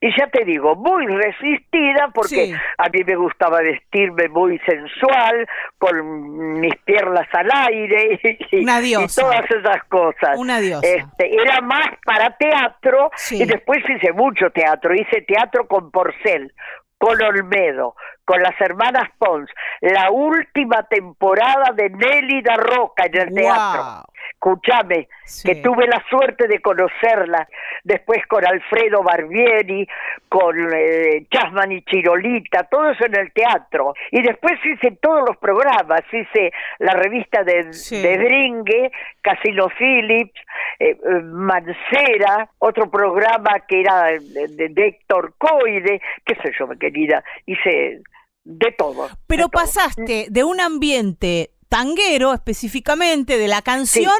Y 0.00 0.16
ya 0.16 0.26
te 0.28 0.44
digo, 0.44 0.76
muy 0.76 1.06
resistida 1.06 2.10
porque 2.14 2.46
Sí. 2.46 2.54
a 2.78 2.88
mí 2.88 3.00
me 3.04 3.16
gustaba 3.16 3.60
vestirme 3.62 4.28
muy 4.28 4.58
sensual, 4.60 5.46
con 5.78 6.60
mis 6.60 6.74
piernas 6.84 7.26
al 7.32 7.48
aire 7.68 8.20
y, 8.52 8.62
Una 8.62 8.80
y 8.80 8.92
todas 9.14 9.50
esas 9.50 9.84
cosas. 9.88 10.36
Una 10.38 10.60
diosa. 10.60 10.86
Este, 10.86 11.34
era 11.34 11.60
más 11.60 11.86
para 12.04 12.36
teatro 12.36 13.10
Sí. 13.16 13.42
y 13.42 13.46
después 13.46 13.78
hice 13.88 14.12
mucho 14.12 14.50
teatro. 14.50 14.94
Hice 14.94 15.22
teatro 15.22 15.66
con 15.66 15.90
Porcel, 15.90 16.52
con 16.98 17.20
Olmedo, 17.20 17.96
con 18.24 18.40
las 18.40 18.58
hermanas 18.60 19.10
Pons. 19.18 19.50
La 19.80 20.10
última 20.10 20.84
temporada 20.84 21.72
de 21.74 21.90
Nelly 21.90 22.42
da 22.42 22.54
Roca 22.54 23.04
en 23.06 23.16
el 23.20 23.34
teatro. 23.34 24.04
Escúchame, 24.32 25.08
Sí. 25.24 25.48
que 25.48 25.62
tuve 25.62 25.86
la 25.86 26.02
suerte 26.10 26.48
de 26.48 26.60
conocerla, 26.60 27.46
después 27.84 28.26
con 28.26 28.44
Alfredo 28.44 29.02
Barbieri, 29.02 29.86
con 30.28 30.54
eh, 30.74 31.26
Chasman 31.30 31.70
y 31.72 31.82
Chirolita, 31.82 32.64
todo 32.64 32.90
eso 32.90 33.06
en 33.06 33.16
el 33.18 33.32
teatro. 33.32 33.94
Y 34.10 34.20
después 34.22 34.54
hice 34.64 34.98
todos 35.00 35.22
los 35.28 35.36
programas, 35.36 36.00
hice 36.12 36.52
la 36.80 36.92
revista 36.94 37.44
de, 37.44 37.72
Sí. 37.72 38.02
de 38.02 38.18
Dringue, 38.18 38.90
Casino 39.22 39.68
Phillips, 39.78 40.40
eh, 40.80 40.90
eh, 40.90 40.96
Mancera, 41.22 42.50
otro 42.58 42.90
programa 42.90 43.60
que 43.68 43.80
era 43.80 44.06
de, 44.06 44.68
de- 44.68 44.86
Héctor 44.86 45.34
Coide, 45.38 46.00
qué 46.24 46.34
sé 46.42 46.52
yo, 46.58 46.66
mi 46.66 46.76
querida, 46.78 47.22
hice 47.46 48.00
de 48.44 48.72
todo. 48.72 49.08
Pero 49.28 49.44
de 49.44 49.50
todo. 49.50 49.62
pasaste 49.62 50.26
de 50.28 50.44
un 50.44 50.60
ambiente 50.60 51.50
tanguero 51.72 52.34
específicamente, 52.34 53.38
de 53.38 53.48
la 53.48 53.62
canción, 53.62 54.12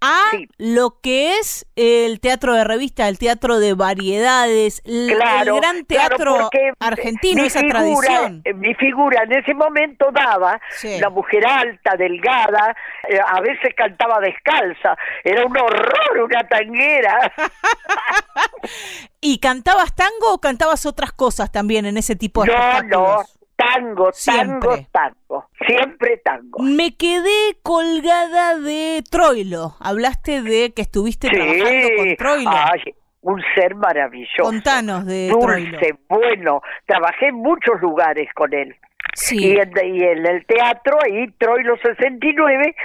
a 0.00 0.18
Sí. 0.32 0.46
lo 0.58 1.00
que 1.00 1.38
es 1.38 1.64
el 1.76 2.18
teatro 2.20 2.52
de 2.52 2.64
revista, 2.64 3.08
el 3.08 3.16
teatro 3.18 3.58
de 3.60 3.72
variedades, 3.74 4.82
Claro, 4.84 5.54
el 5.54 5.60
gran 5.60 5.84
teatro 5.86 6.36
porque 6.42 6.72
argentino, 6.80 7.44
esa 7.44 7.60
figura, 7.60 7.78
tradición. 7.80 8.42
eh, 8.44 8.52
Mi 8.54 8.74
figura 8.74 9.22
en 9.22 9.32
ese 9.32 9.54
momento 9.54 10.06
daba 10.12 10.60
Sí. 10.70 10.96
una 10.98 11.08
mujer 11.08 11.46
alta, 11.46 11.96
delgada, 11.96 12.76
eh, 13.08 13.18
a 13.26 13.40
veces 13.40 13.72
cantaba 13.76 14.18
descalza, 14.20 14.96
era 15.24 15.46
un 15.46 15.56
horror, 15.56 16.20
una 16.24 16.46
tanguera. 16.46 17.32
¿Y 19.20 19.38
cantabas 19.38 19.94
tango 19.94 20.34
o 20.34 20.40
cantabas 20.40 20.84
otras 20.86 21.12
cosas 21.12 21.50
también 21.50 21.86
en 21.86 21.96
ese 21.96 22.16
tipo 22.16 22.44
de 22.44 22.52
no, 22.52 22.82
no? 22.82 23.22
Tango, 23.56 24.10
tango, 24.10 24.12
Siempre. 24.12 24.86
tango, 24.92 25.48
siempre 25.66 26.16
tango. 26.24 26.62
Me 26.62 26.94
quedé 26.96 27.56
colgada 27.62 28.58
de 28.58 29.02
Troilo. 29.10 29.76
Hablaste 29.80 30.42
de 30.42 30.72
que 30.74 30.82
estuviste 30.82 31.28
trabajando 31.28 31.88
con 31.96 32.16
Troilo. 32.16 32.50
ay, 32.52 32.94
un 33.22 33.42
ser 33.54 33.74
maravilloso. 33.74 34.42
Contanos 34.42 35.04
de 35.06 35.28
Dulce, 35.28 35.94
bueno. 36.08 36.60
Trabajé 36.86 37.28
en 37.28 37.36
muchos 37.36 37.80
lugares 37.80 38.28
con 38.34 38.52
él. 38.54 38.76
Sí. 39.14 39.38
Y, 39.38 39.56
en, 39.56 39.72
y 39.84 40.02
en 40.04 40.26
el 40.26 40.44
teatro, 40.46 40.98
ahí 41.02 41.26
Troilo 41.38 41.76
69, 41.82 42.76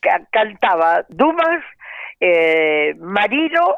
ca- 0.00 0.26
cantaba 0.32 1.04
Dumas, 1.10 1.62
eh, 2.20 2.94
Marino, 2.98 3.74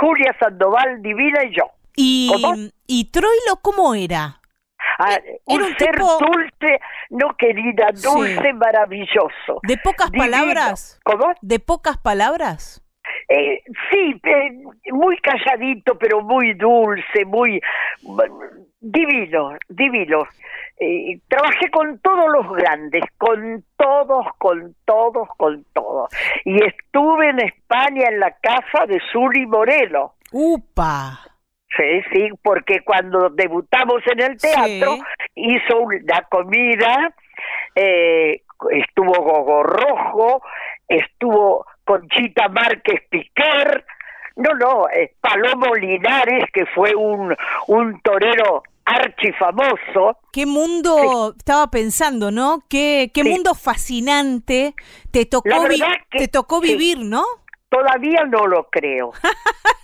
Julia 0.00 0.36
Sandoval, 0.38 1.00
Divina 1.02 1.44
y 1.44 1.56
yo. 1.56 1.64
Y, 1.96 2.30
¿Cómo? 2.32 2.54
y 2.86 3.10
Troilo, 3.10 3.56
¿cómo 3.62 3.94
era? 3.94 4.37
Ah, 4.98 5.14
Era 5.14 5.38
un, 5.46 5.62
un 5.62 5.76
ser 5.76 5.92
tipo- 5.92 6.18
dulce, 6.18 6.80
no 7.10 7.28
querida, 7.36 7.86
dulce, 7.92 8.42
Sí. 8.42 8.52
maravilloso. 8.54 9.60
¿De 9.62 9.76
pocas 9.78 10.10
Divino. 10.10 10.24
palabras? 10.30 11.00
¿Cómo? 11.04 11.32
¿De 11.40 11.58
pocas 11.60 11.98
palabras? 11.98 12.84
Eh, 13.28 13.62
sí, 13.90 14.20
eh, 14.22 14.92
muy 14.92 15.16
calladito, 15.18 15.96
pero 15.98 16.20
muy 16.20 16.52
dulce, 16.54 17.24
muy 17.26 17.60
divino, 18.80 19.56
divino. 19.68 20.24
Eh, 20.80 21.18
trabajé 21.28 21.70
con 21.70 21.98
todos 22.00 22.26
los 22.32 22.52
grandes, 22.56 23.02
con 23.18 23.64
todos, 23.76 24.26
con 24.38 24.76
todos, 24.84 25.28
con 25.36 25.64
todos. 25.72 26.10
Y 26.44 26.62
estuve 26.64 27.30
en 27.30 27.40
España 27.40 28.08
en 28.10 28.20
la 28.20 28.30
casa 28.32 28.86
de 28.86 29.00
Suri 29.12 29.46
Moreno. 29.46 30.14
¡Upa! 30.32 31.18
Sí, 31.76 32.02
sí, 32.12 32.28
porque 32.42 32.80
cuando 32.80 33.28
debutamos 33.30 34.02
en 34.06 34.20
el 34.20 34.36
teatro 34.38 34.94
Sí. 34.96 35.02
hizo 35.36 35.80
una 35.80 36.22
comida, 36.30 37.14
eh, 37.74 38.42
estuvo 38.70 39.12
Gogo 39.12 39.62
Rojo, 39.62 40.42
estuvo 40.88 41.66
Conchita 41.84 42.48
Márquez 42.48 43.02
Piquer, 43.10 43.84
no, 44.36 44.54
no, 44.54 44.88
eh, 44.88 45.14
Palomo 45.20 45.74
Linares, 45.74 46.44
que 46.52 46.64
fue 46.74 46.94
un, 46.94 47.36
un 47.66 48.00
torero 48.00 48.62
archifamoso, 48.84 50.18
Qué 50.32 50.46
mundo, 50.46 51.34
estaba 51.36 51.70
pensando, 51.70 52.30
¿no? 52.30 52.62
Qué, 52.70 53.10
qué 53.12 53.22
Sí. 53.22 53.28
mundo 53.30 53.54
fascinante 53.54 54.74
te 55.10 55.20
La 55.24 55.30
tocó, 55.30 55.62
vi- 55.68 55.78
verdad 55.80 55.94
que- 56.10 56.18
te 56.20 56.28
tocó 56.28 56.60
vivir, 56.60 56.98
¿no? 57.00 57.24
todavía 57.70 58.24
no 58.24 58.46
lo 58.46 58.64
creo. 58.70 59.12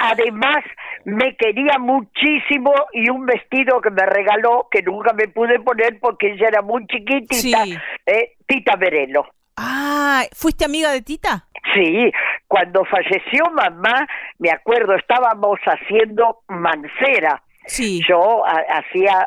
Además, 0.00 0.64
me 1.04 1.36
quería 1.36 1.78
muchísimo 1.78 2.72
y 2.92 3.10
un 3.10 3.26
vestido 3.26 3.80
que 3.80 3.90
me 3.90 4.06
regaló, 4.06 4.68
que 4.70 4.82
nunca 4.82 5.12
me 5.12 5.28
pude 5.28 5.60
poner 5.60 5.98
porque 6.00 6.32
ella 6.32 6.48
era 6.48 6.62
muy 6.62 6.86
chiquitita, 6.86 7.64
Sí. 7.64 7.76
eh, 8.06 8.32
Tita 8.46 8.76
Merelo. 8.76 9.26
Ah, 9.56 10.24
¿fuiste 10.34 10.64
amiga 10.64 10.90
de 10.92 11.02
Tita? 11.02 11.46
Sí, 11.74 12.10
cuando 12.46 12.84
falleció 12.84 13.44
mamá, 13.52 14.06
me 14.38 14.50
acuerdo, 14.50 14.94
estábamos 14.94 15.58
haciendo 15.64 16.40
mancera. 16.48 17.42
Sí. 17.66 18.00
Yo 18.08 18.46
ha- 18.46 18.64
hacía 18.78 19.26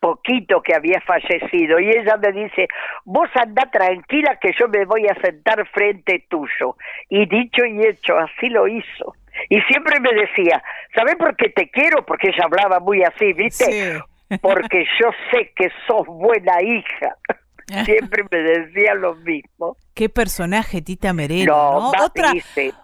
poquito 0.00 0.62
que 0.62 0.74
había 0.74 1.00
fallecido 1.02 1.78
y 1.78 1.90
ella 1.90 2.16
me 2.16 2.32
dice, 2.32 2.68
vos 3.04 3.28
anda 3.34 3.70
tranquila 3.70 4.38
que 4.40 4.52
yo 4.58 4.66
me 4.68 4.84
voy 4.86 5.06
a 5.06 5.14
sentar 5.20 5.66
frente 5.68 6.24
tuyo. 6.28 6.76
Y 7.08 7.26
dicho 7.26 7.64
y 7.64 7.86
hecho, 7.86 8.16
así 8.18 8.48
lo 8.48 8.66
hizo. 8.66 9.14
Y 9.50 9.60
siempre 9.62 10.00
me 10.00 10.12
decía, 10.12 10.62
¿sabés 10.94 11.16
por 11.16 11.36
qué 11.36 11.50
te 11.50 11.68
quiero? 11.70 12.06
Porque 12.06 12.28
ella 12.28 12.44
hablaba 12.44 12.80
muy 12.80 13.02
así, 13.02 13.32
¿viste? 13.32 14.00
Sí. 14.28 14.38
Porque 14.40 14.84
yo 15.00 15.10
sé 15.30 15.52
que 15.56 15.68
sos 15.86 16.06
buena 16.06 16.62
hija. 16.62 17.16
Siempre 17.84 18.24
me 18.30 18.38
decía 18.38 18.94
lo 18.94 19.14
mismo. 19.16 19.76
Qué 19.94 20.08
personaje 20.08 20.82
Tita 20.82 21.12
Merelo, 21.12 21.52
No, 21.54 21.92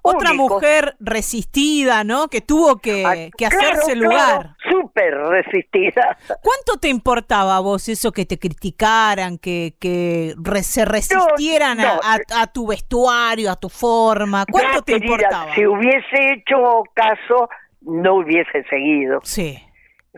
Otra, 0.02 0.32
mujer 0.32 0.94
resistida, 1.00 2.04
¿no? 2.04 2.28
Que 2.28 2.40
tuvo 2.40 2.76
que, 2.76 3.04
Ah, 3.04 3.14
que 3.36 3.48
claro, 3.48 3.56
hacerse 3.58 3.94
claro, 3.94 4.10
lugar. 4.10 4.56
Súper 4.96 5.14
resistida. 5.28 6.16
¿Cuánto 6.42 6.78
te 6.80 6.88
importaba 6.88 7.56
a 7.56 7.60
vos 7.60 7.88
eso 7.88 8.12
que 8.12 8.24
te 8.24 8.38
criticaran, 8.38 9.38
que, 9.38 9.74
que 9.78 10.34
re- 10.42 10.62
se 10.62 10.84
resistieran 10.84 11.80
a- 11.80 11.94
no. 11.96 12.00
a, 12.02 12.42
a 12.42 12.46
tu 12.46 12.66
vestuario, 12.68 13.50
a 13.50 13.56
tu 13.56 13.68
forma? 13.68 14.44
¿Cuánto 14.50 14.82
te 14.82 14.94
querida, 14.94 15.12
importaba? 15.14 15.54
Si 15.54 15.66
hubiese 15.66 16.32
hecho 16.32 16.82
caso, 16.94 17.48
no 17.82 18.14
hubiese 18.16 18.64
seguido. 18.70 19.20
Sí. 19.22 19.58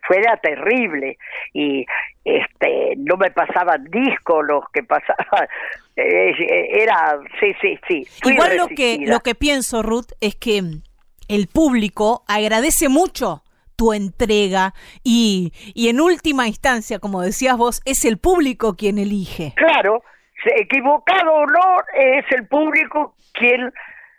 Fuera 0.07 0.37
terrible. 0.37 1.18
Y 1.52 1.85
este 2.24 2.94
no 2.98 3.16
me 3.16 3.33
pasaban 3.33 3.85
discos 3.90 4.44
los 4.46 4.64
que 4.72 4.83
pasaban. 4.83 5.48
Eh, 6.00 6.31
eh, 6.31 6.83
era, 6.83 7.18
sí, 7.40 7.52
sí, 7.61 7.76
sí. 7.88 8.07
fui 8.22 8.35
Igual 8.35 8.57
lo 8.57 8.68
que, 8.68 8.98
lo 9.05 9.18
que 9.18 9.35
pienso, 9.35 9.83
Ruth, 9.83 10.12
es 10.20 10.37
que 10.37 10.62
el 11.26 11.48
público 11.48 12.22
agradece 12.29 12.88
mucho 12.88 13.42
tu 13.78 13.92
entrega 13.92 14.74
y, 15.04 15.52
y 15.72 15.88
en 15.88 16.00
última 16.00 16.48
instancia, 16.48 16.98
como 16.98 17.22
decías 17.22 17.56
vos, 17.56 17.80
es 17.84 18.04
el 18.04 18.18
público 18.18 18.74
quien 18.76 18.98
elige. 18.98 19.54
Claro, 19.54 20.02
equivocado 20.56 21.32
o 21.32 21.46
no, 21.46 21.76
es 21.94 22.24
el 22.32 22.48
público 22.48 23.14
quien 23.34 23.72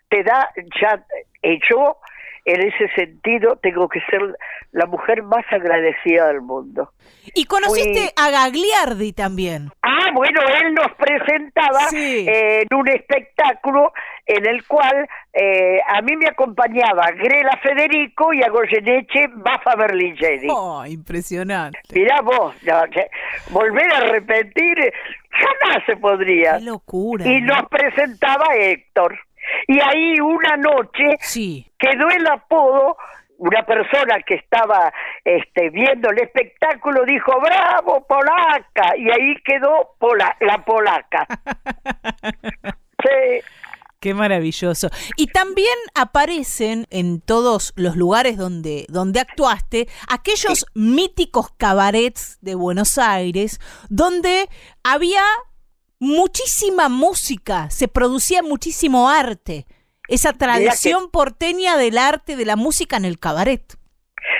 te 0.09 0.23
da 0.23 0.49
ya 0.81 1.03
eh, 1.43 1.59
yo 1.69 1.97
en 2.45 2.61
ese 2.61 2.87
sentido 2.95 3.57
tengo 3.61 3.87
que 3.89 3.99
ser 4.09 4.21
la 4.71 4.85
mujer 4.85 5.23
más 5.23 5.45
agradecida 5.51 6.27
del 6.27 6.41
mundo. 6.41 6.91
Y 7.33 7.45
conociste 7.45 7.99
Fui- 7.99 8.09
a 8.15 8.29
Gagliardi 8.31 9.13
también. 9.13 9.69
Ah, 9.83 10.09
bueno, 10.13 10.41
él 10.61 10.73
nos 10.73 10.91
presentaba 10.95 11.79
Sí. 11.89 12.25
eh, 12.27 12.61
en 12.69 12.77
un 12.77 12.87
espectáculo 12.87 13.91
en 14.25 14.45
el 14.47 14.65
cual 14.67 15.07
eh, 15.33 15.79
a 15.87 16.01
mí 16.01 16.15
me 16.15 16.27
acompañaba 16.27 17.11
Grela 17.11 17.57
Federico 17.63 18.33
y 18.33 18.41
a 18.43 18.49
Goyeneche 18.49 19.27
Bafa 19.35 19.75
Berlingeri. 19.75 20.47
Oh, 20.51 20.85
impresionante. 20.85 21.79
Mirá 21.93 22.21
vos, 22.21 22.55
no, 22.63 23.09
volver 23.49 23.91
a 23.93 23.99
repetir 24.01 24.75
jamás 25.31 25.83
se 25.85 25.95
podría. 25.97 26.57
Qué 26.57 26.65
locura. 26.65 27.25
Y 27.27 27.41
¿no? 27.41 27.55
nos 27.55 27.69
presentaba 27.69 28.45
Héctor. 28.55 29.17
Y 29.67 29.79
ahí 29.79 30.19
una 30.19 30.57
noche 30.57 31.17
Sí. 31.19 31.71
quedó 31.77 32.09
el 32.09 32.25
apodo, 32.27 32.97
una 33.37 33.65
persona 33.65 34.21
que 34.25 34.35
estaba 34.35 34.91
este, 35.23 35.69
viendo 35.69 36.09
el 36.09 36.19
espectáculo 36.21 37.05
dijo, 37.05 37.31
bravo, 37.39 38.05
polaca, 38.05 38.97
y 38.97 39.09
ahí 39.09 39.35
quedó 39.45 39.95
pola, 39.99 40.35
la 40.41 40.63
polaca. 40.63 41.25
Sí, 43.01 43.41
Qué 44.01 44.13
maravilloso. 44.13 44.89
Y 45.17 45.27
también 45.27 45.73
aparecen 45.93 46.87
en 46.89 47.19
todos 47.19 47.73
los 47.75 47.97
lugares 47.97 48.37
donde, 48.37 48.85
donde 48.87 49.19
actuaste 49.19 49.89
aquellos 50.09 50.65
míticos 50.73 51.49
cabarets 51.57 52.37
de 52.41 52.55
Buenos 52.55 52.97
Aires 52.97 53.59
donde 53.89 54.47
había 54.83 55.23
muchísima 55.99 56.89
música, 56.89 57.69
se 57.69 57.87
producía 57.87 58.41
muchísimo 58.41 59.09
arte. 59.09 59.65
Esa 60.07 60.33
tradición 60.33 61.11
porteña 61.11 61.77
del 61.77 61.97
arte, 61.97 62.35
de 62.35 62.45
la 62.45 62.55
música 62.55 62.97
en 62.97 63.05
el 63.05 63.19
cabaret. 63.19 63.61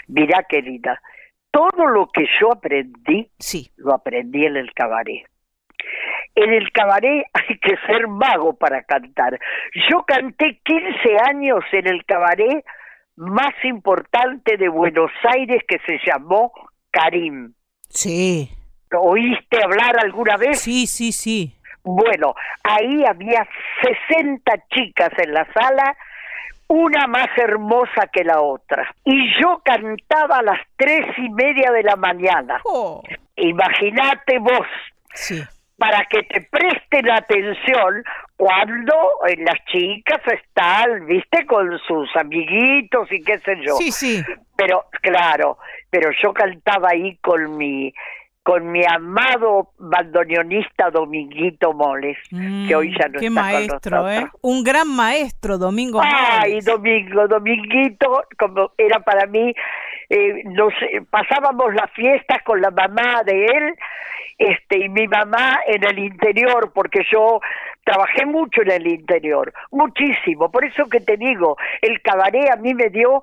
mirá 0.08 0.44
querida, 0.50 1.00
todo 1.52 1.86
lo 1.86 2.08
que 2.12 2.26
yo 2.42 2.52
aprendí, 2.52 3.32
Sí. 3.38 3.72
lo 3.76 3.94
aprendí 3.94 4.46
en 4.46 4.56
el 4.58 4.74
cabaret. 4.74 5.28
En 6.36 6.52
el 6.54 6.72
cabaret 6.72 7.26
hay 7.34 7.60
que 7.60 7.76
ser 7.86 8.08
mago 8.08 8.56
para 8.58 8.84
cantar. 8.84 9.40
Yo 9.90 10.04
canté 10.08 10.60
15 10.66 11.18
años 11.30 11.60
en 11.72 11.88
el 11.88 12.06
cabaret 12.06 12.64
más 13.16 13.54
importante 13.64 14.58
de 14.58 14.70
Buenos 14.70 15.12
Aires 15.36 15.62
que 15.68 15.78
se 15.86 16.00
llamó 16.06 16.52
Karim. 16.92 17.54
Sí. 17.90 18.50
¿Oíste 18.98 19.64
hablar 19.64 20.00
alguna 20.00 20.38
vez? 20.38 20.60
Sí, 20.60 20.88
sí, 20.88 21.12
sí. 21.12 21.56
Bueno, 21.84 22.34
ahí 22.64 23.04
había 23.06 23.48
60 24.10 24.52
chicas 24.74 25.12
en 25.18 25.34
la 25.34 25.46
sala, 25.54 25.96
una 26.68 27.08
más 27.08 27.28
hermosa 27.38 28.08
que 28.12 28.24
la 28.24 28.42
otra. 28.42 28.94
Y 29.04 29.32
yo 29.42 29.62
cantaba 29.64 30.38
a 30.40 30.44
las 30.44 30.60
tres 30.76 31.06
y 31.18 31.30
media 31.30 31.72
de 31.72 31.84
la 31.84 31.96
mañana. 31.96 32.60
Oh. 32.66 33.02
Imagínate 33.36 34.40
vos, 34.40 34.68
Sí. 35.14 35.42
para 35.78 36.06
que 36.06 36.24
te 36.24 36.42
presten 36.42 37.10
atención 37.10 38.04
cuando 38.36 38.94
las 39.38 39.58
chicas 39.66 40.20
están, 40.28 41.06
viste, 41.08 41.46
con 41.46 41.78
sus 41.88 42.14
amiguitos 42.16 43.12
y 43.12 43.24
qué 43.24 43.40
sé 43.40 43.56
yo. 43.66 43.76
Sí, 43.76 43.92
sí. 43.92 44.24
Pero, 44.56 44.86
claro, 45.02 45.58
pero 45.90 46.10
yo 46.22 46.34
cantaba 46.34 46.90
ahí 46.92 47.16
con 47.22 47.58
mi 47.58 47.94
con 48.44 48.72
mi 48.72 48.82
amado 48.86 49.70
bandoneonista 49.78 50.90
Dominguito 50.90 51.74
Moles, 51.74 52.18
que 52.68 52.76
hoy 52.76 52.96
ya 53.00 53.08
no 53.08 53.18
Mm, 53.18 53.20
Qué 53.20 53.28
está 53.28 53.42
maestro, 53.42 53.98
con 54.02 54.12
¿eh? 54.12 54.16
nosotros. 54.22 54.40
Un 54.42 54.64
gran 54.64 54.88
maestro, 54.96 55.58
Domingo 55.58 56.02
Ay, 56.04 56.52
Moles. 56.52 56.66
Domingo, 56.66 57.28
Dominguito, 57.28 58.24
como 58.40 58.72
era 58.78 59.00
para 59.02 59.26
mí, 59.28 59.54
eh, 60.10 60.42
nos 60.46 60.74
eh, 60.82 61.02
pasábamos 61.10 61.74
las 61.76 61.92
fiestas 61.92 62.42
con 62.44 62.62
la 62.62 62.72
mamá 62.72 63.22
de 63.24 63.46
él, 63.46 63.76
este, 64.40 64.86
y 64.86 64.90
mi 64.90 65.08
mamá 65.08 65.60
en 65.68 65.84
el 65.84 66.00
interior, 66.00 66.72
porque 66.74 67.02
yo 67.12 67.42
trabajé 67.84 68.26
mucho 68.26 68.62
en 68.62 68.72
el 68.72 68.88
interior, 68.88 69.54
muchísimo. 69.72 70.50
Por 70.50 70.64
eso 70.66 70.86
que 70.86 71.02
te 71.02 71.18
digo, 71.18 71.58
el 71.82 72.02
cabaret 72.02 72.50
a 72.52 72.56
mí 72.56 72.74
me 72.74 72.90
dio 72.90 73.22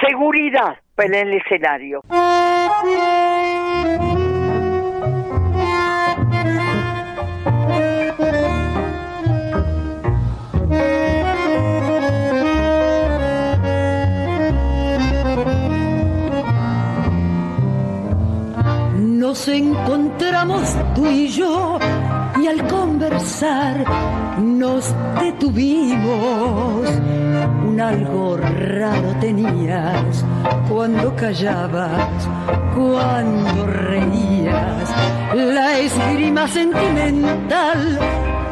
seguridad 0.00 0.78
en 0.96 1.14
el 1.14 1.34
escenario. 1.34 2.00
Nos 19.26 19.48
encontramos 19.48 20.76
tú 20.94 21.06
y 21.06 21.28
yo 21.28 21.78
y 22.42 22.46
al 22.46 22.68
conversar 22.68 23.82
nos 24.38 24.94
detuvimos. 25.18 26.90
Un 27.66 27.80
algo 27.80 28.36
raro 28.36 29.16
tenías 29.22 30.22
cuando 30.68 31.16
callabas, 31.16 32.28
cuando 32.76 33.66
reías. 33.66 34.94
La 35.34 35.78
esgrima 35.78 36.46
sentimental 36.46 37.98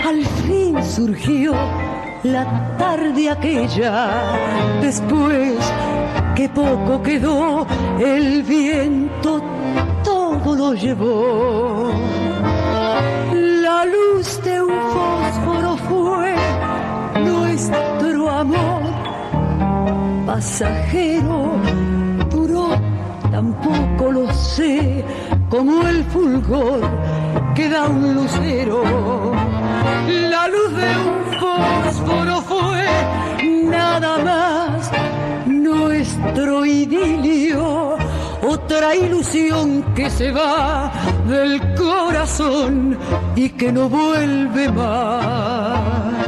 al 0.03 0.25
fin 0.25 0.83
surgió 0.83 1.53
la 2.23 2.47
tarde 2.79 3.29
aquella. 3.29 4.09
Después 4.81 5.53
que 6.35 6.49
poco 6.49 7.03
quedó, 7.03 7.67
el 8.01 8.43
viento 8.43 9.52
lo 10.63 10.75
llevó. 10.75 11.91
La 13.67 13.85
luz 13.95 14.41
de 14.45 14.63
un 14.63 14.79
fósforo 14.95 15.77
fue 15.89 16.35
nuestro 17.31 18.31
amor. 18.31 18.83
Pasajero, 20.27 21.39
duró, 22.31 22.69
tampoco 23.31 24.13
lo 24.13 24.33
sé, 24.33 25.05
como 25.51 25.87
el 25.89 26.05
fulgor 26.13 26.81
que 27.57 27.69
da 27.69 27.89
un 27.89 28.15
lucero. 28.15 28.83
La 30.35 30.43
luz 30.55 30.71
de 30.83 30.91
un 31.11 31.21
fósforo 31.41 32.35
fue 32.53 32.85
nada 33.79 34.13
más 34.29 34.91
nuestro 35.47 36.65
idilio 36.65 38.02
otra 38.43 38.95
ilusión 38.97 39.83
que 39.95 40.11
se 40.11 40.31
va 40.33 40.93
del 41.27 41.75
corazón 41.75 42.99
y 43.37 43.51
que 43.51 43.73
no 43.73 43.89
vuelve 43.89 44.71
más. 44.71 46.22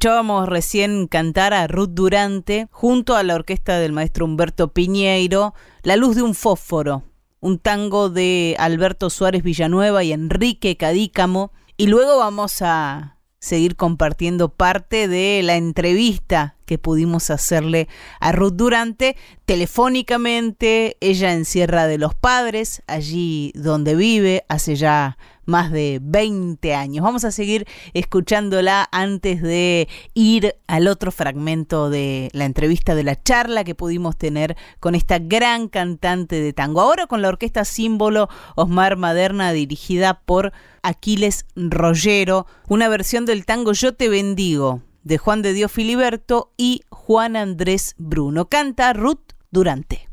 Escuchábamos 0.00 0.48
recién 0.48 1.08
cantar 1.08 1.52
a 1.52 1.66
Ruth 1.66 1.90
Durante 1.90 2.68
junto 2.70 3.16
a 3.16 3.22
la 3.22 3.34
orquesta 3.34 3.78
del 3.78 3.92
maestro 3.92 4.24
Humberto 4.24 4.72
Piñeiro, 4.72 5.52
La 5.82 5.96
luz 5.96 6.16
de 6.16 6.22
un 6.22 6.34
fósforo, 6.34 7.02
un 7.38 7.58
tango 7.58 8.08
de 8.08 8.56
Alberto 8.58 9.10
Suárez 9.10 9.42
Villanueva 9.42 10.02
y 10.02 10.12
Enrique 10.12 10.78
Cadícamo. 10.78 11.52
Y 11.76 11.88
luego 11.88 12.16
vamos 12.16 12.62
a 12.62 13.18
seguir 13.40 13.76
compartiendo 13.76 14.48
parte 14.48 15.06
de 15.06 15.42
la 15.42 15.56
entrevista 15.56 16.56
que 16.70 16.78
pudimos 16.78 17.30
hacerle 17.30 17.88
a 18.20 18.30
Ruth 18.30 18.52
Durante 18.52 19.16
telefónicamente, 19.44 20.96
ella 21.00 21.32
en 21.32 21.44
Sierra 21.44 21.88
de 21.88 21.98
los 21.98 22.14
Padres, 22.14 22.84
allí 22.86 23.50
donde 23.56 23.96
vive 23.96 24.44
hace 24.48 24.76
ya 24.76 25.18
más 25.46 25.72
de 25.72 25.98
20 26.00 26.72
años. 26.76 27.02
Vamos 27.02 27.24
a 27.24 27.32
seguir 27.32 27.66
escuchándola 27.92 28.88
antes 28.92 29.42
de 29.42 29.88
ir 30.14 30.54
al 30.68 30.86
otro 30.86 31.10
fragmento 31.10 31.90
de 31.90 32.28
la 32.34 32.44
entrevista 32.44 32.94
de 32.94 33.02
la 33.02 33.20
charla 33.20 33.64
que 33.64 33.74
pudimos 33.74 34.16
tener 34.16 34.56
con 34.78 34.94
esta 34.94 35.18
gran 35.18 35.66
cantante 35.66 36.40
de 36.40 36.52
tango. 36.52 36.82
Ahora 36.82 37.08
con 37.08 37.20
la 37.20 37.30
orquesta 37.30 37.64
símbolo 37.64 38.28
Osmar 38.54 38.96
Maderna 38.96 39.50
dirigida 39.50 40.20
por 40.20 40.52
Aquiles 40.84 41.46
Rollero, 41.56 42.46
una 42.68 42.88
versión 42.88 43.26
del 43.26 43.44
tango 43.44 43.72
Yo 43.72 43.92
te 43.92 44.08
bendigo 44.08 44.82
de 45.02 45.18
Juan 45.18 45.42
de 45.42 45.52
Dios 45.52 45.72
Filiberto 45.72 46.52
y 46.56 46.82
Juan 46.90 47.36
Andrés 47.36 47.94
Bruno. 47.98 48.48
Canta 48.48 48.92
Ruth 48.92 49.32
Durante. 49.50 50.09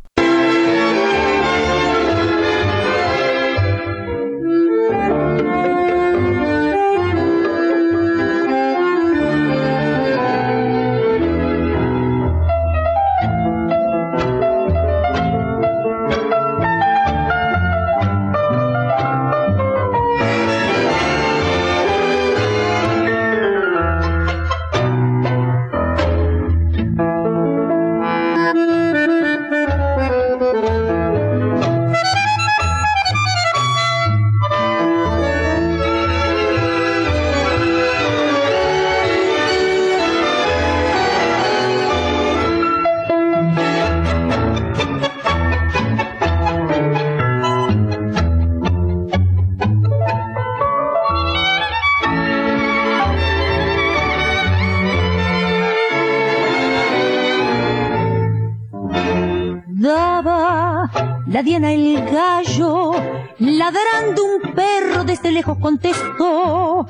La 61.37 61.43
diana 61.43 61.71
el 61.71 62.03
gallo, 62.03 62.93
ladrando 63.37 64.23
un 64.25 64.53
perro 64.55 65.03
desde 65.03 65.31
lejos 65.31 65.59
contestó. 65.59 66.87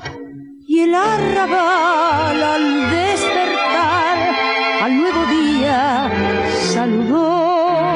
Y 0.66 0.80
el 0.84 0.94
arrabal 0.94 2.42
al 2.42 2.90
despertar, 2.90 4.16
al 4.84 4.96
nuevo 4.96 5.26
día 5.26 6.10
saludó. 6.72 7.90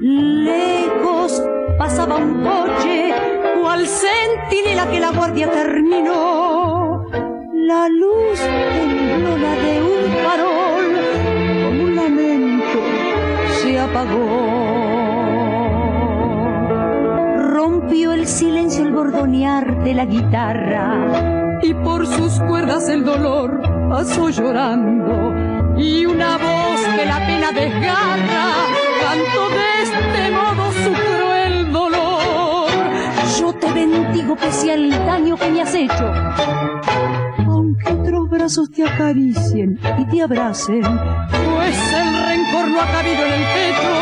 Lejos 0.00 1.42
pasaba 1.78 2.16
un 2.16 2.44
coche, 2.44 3.14
cual 3.62 3.86
centinela 3.86 4.90
que 4.90 5.00
la 5.00 5.12
guardia 5.12 5.50
terminó. 5.50 7.06
La 7.54 7.88
luz 7.88 8.38
temblona 8.38 9.54
de 9.64 9.80
un 9.80 10.12
farol, 10.22 10.88
como 11.64 11.84
un 11.84 11.96
lamento, 11.96 12.80
se 13.62 13.78
apagó 13.78 14.67
rompió 17.88 18.12
el 18.12 18.26
silencio 18.26 18.84
el 18.84 18.92
bordonear 18.92 19.82
de 19.82 19.94
la 19.94 20.04
guitarra. 20.04 21.58
Y 21.62 21.72
por 21.72 22.06
sus 22.06 22.38
cuerdas 22.40 22.86
el 22.90 23.02
dolor 23.02 23.62
pasó 23.88 24.28
llorando. 24.28 25.34
Y 25.78 26.04
una 26.04 26.36
voz 26.36 26.80
que 26.96 27.06
la 27.06 27.18
pena 27.26 27.50
desgarra 27.52 28.52
cantó 29.00 29.48
de 29.48 29.82
este 29.82 30.30
modo 30.30 30.72
su 30.72 30.92
cruel 30.92 31.18
te 33.60 33.72
bendigo 33.72 34.36
pese 34.36 34.72
al 34.72 34.90
daño 34.90 35.36
que 35.36 35.50
me 35.50 35.62
has 35.62 35.74
hecho. 35.74 36.12
Aunque 37.46 37.90
otros 37.90 38.28
brazos 38.28 38.70
te 38.70 38.86
acaricien 38.86 39.80
y 39.98 40.04
te 40.10 40.22
abracen, 40.22 40.82
pues 40.82 41.76
el 41.94 42.26
rencor 42.26 42.68
no 42.68 42.80
ha 42.82 42.86
cabido 42.92 43.24
en 43.24 43.32
el 43.32 43.44
pecho, 43.56 43.92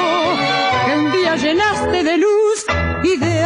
que 0.87 0.99
un 0.99 1.13
día 1.13 1.37
llenaste 1.37 2.03
de 2.03 2.17
luz 2.19 2.46
y 3.07 3.17
de 3.19 3.37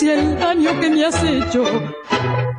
el 0.00 0.38
daño 0.38 0.80
que 0.80 0.90
me 0.90 1.04
has 1.04 1.22
hecho. 1.22 1.64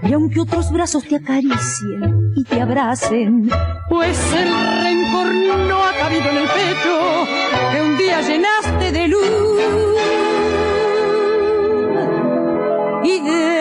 Y 0.04 0.14
aunque 0.14 0.40
otros 0.40 0.72
brazos 0.72 1.04
te 1.04 1.16
acaricien 1.16 2.34
y 2.36 2.44
te 2.44 2.62
abracen, 2.62 3.50
pues 3.90 4.18
el 4.34 4.84
rencor 4.84 4.93
no 5.21 5.84
ha 5.84 5.93
cabido 5.93 6.30
en 6.30 6.38
el 6.38 6.47
pecho 6.47 7.28
que 7.71 7.82
un 7.82 7.97
día 7.97 8.21
llenaste 8.21 8.91
de 8.91 9.08
luz 9.08 9.62
y 13.04 13.21
de 13.21 13.54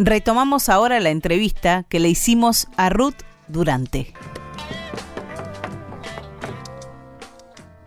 Retomamos 0.00 0.68
ahora 0.68 1.00
la 1.00 1.10
entrevista 1.10 1.84
que 1.88 1.98
le 1.98 2.08
hicimos 2.08 2.68
a 2.76 2.88
Ruth 2.88 3.16
Durante. 3.48 4.14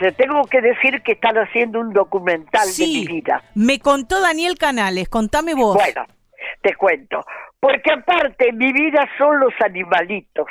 Te 0.02 0.12
tengo 0.14 0.42
que 0.46 0.62
decir 0.62 1.04
que 1.04 1.12
están 1.12 1.38
haciendo 1.38 1.80
un 1.80 1.94
documental 1.94 2.68
de 2.76 2.86
mi 2.88 3.06
vida. 3.06 3.44
Me 3.54 3.78
contó 3.78 4.20
Daniel 4.20 4.58
Canales, 4.58 5.08
contame 5.08 5.54
vos. 5.54 5.76
Bueno, 5.76 6.08
te 6.64 6.74
cuento. 6.74 7.24
Porque 7.60 7.92
aparte, 7.94 8.52
mi 8.52 8.74
vida 8.74 9.08
son 9.20 9.40
los 9.40 9.54
animalitos. 9.64 10.48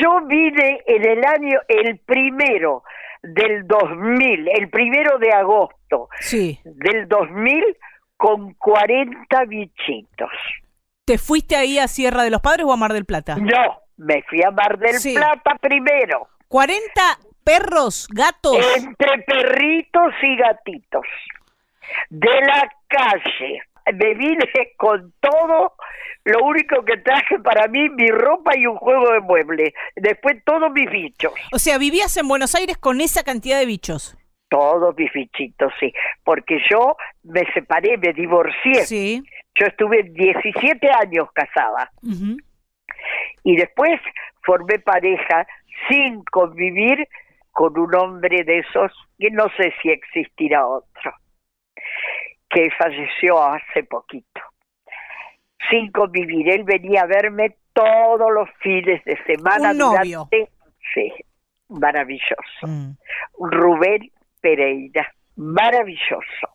Yo 0.00 0.24
vine 0.28 0.82
en 0.86 1.04
el 1.04 1.24
año, 1.24 1.58
el 1.66 1.98
primero 1.98 2.84
del 3.24 3.66
2000, 3.66 4.48
el 4.48 4.70
primero 4.70 5.18
de 5.18 5.32
agosto 5.32 6.08
sí. 6.20 6.60
del 6.64 7.08
2000, 7.08 7.76
con 8.16 8.54
40 8.54 9.44
bichitos. 9.46 10.30
¿Te 11.04 11.18
fuiste 11.18 11.56
ahí 11.56 11.80
a 11.80 11.88
Sierra 11.88 12.22
de 12.22 12.30
los 12.30 12.40
Padres 12.40 12.66
o 12.66 12.72
a 12.72 12.76
Mar 12.76 12.92
del 12.92 13.04
Plata? 13.04 13.34
No, 13.34 13.80
me 13.96 14.22
fui 14.22 14.44
a 14.44 14.52
Mar 14.52 14.78
del 14.78 14.94
Plata 15.12 15.56
primero. 15.60 16.28
40 16.46 16.78
perros, 17.44 18.08
gatos. 18.10 18.56
Entre 18.76 19.18
perritos 19.22 20.12
y 20.22 20.36
gatitos. 20.36 21.06
De 22.10 22.40
la 22.40 22.70
calle. 22.88 23.62
Me 23.92 24.14
vine 24.14 24.48
con 24.76 25.12
todo. 25.20 25.74
Lo 26.24 26.44
único 26.44 26.84
que 26.84 26.98
traje 26.98 27.38
para 27.40 27.66
mí, 27.66 27.88
mi 27.88 28.08
ropa 28.08 28.56
y 28.56 28.66
un 28.66 28.76
juego 28.76 29.12
de 29.12 29.20
muebles. 29.20 29.72
Después 29.96 30.36
todos 30.44 30.70
mis 30.70 30.88
bichos. 30.88 31.32
O 31.52 31.58
sea, 31.58 31.78
vivías 31.78 32.16
en 32.16 32.28
Buenos 32.28 32.54
Aires 32.54 32.78
con 32.78 33.00
esa 33.00 33.24
cantidad 33.24 33.58
de 33.58 33.66
bichos. 33.66 34.16
Todos 34.48 34.94
mis 34.96 35.12
bichitos, 35.12 35.72
sí. 35.80 35.92
Porque 36.22 36.60
yo 36.70 36.96
me 37.24 37.42
separé, 37.52 37.98
me 37.98 38.12
divorcié. 38.12 38.86
Sí. 38.86 39.22
Yo 39.56 39.66
estuve 39.66 40.04
17 40.04 40.90
años 40.92 41.28
casada. 41.32 41.90
Y 43.42 43.56
después 43.56 44.00
formé 44.44 44.78
pareja 44.78 45.46
sin 45.88 46.22
convivir 46.24 47.08
con 47.52 47.78
un 47.78 47.94
hombre 47.94 48.44
de 48.44 48.58
esos, 48.58 48.92
que 49.18 49.30
no 49.30 49.48
sé 49.56 49.72
si 49.80 49.90
existirá 49.90 50.66
otro, 50.66 51.14
que 52.48 52.68
falleció 52.78 53.42
hace 53.42 53.84
poquito. 53.84 54.40
Sin 55.70 55.92
convivir, 55.92 56.50
él 56.50 56.64
venía 56.64 57.02
a 57.02 57.06
verme 57.06 57.56
todos 57.72 58.32
los 58.32 58.48
fines 58.60 59.04
de 59.04 59.16
semana. 59.24 59.70
Un 59.70 59.78
novio. 59.78 60.28
sí, 60.94 61.12
maravilloso. 61.68 62.66
Mm. 62.66 62.96
Rubén 63.38 64.10
Pereira, 64.40 65.06
maravilloso. 65.36 66.48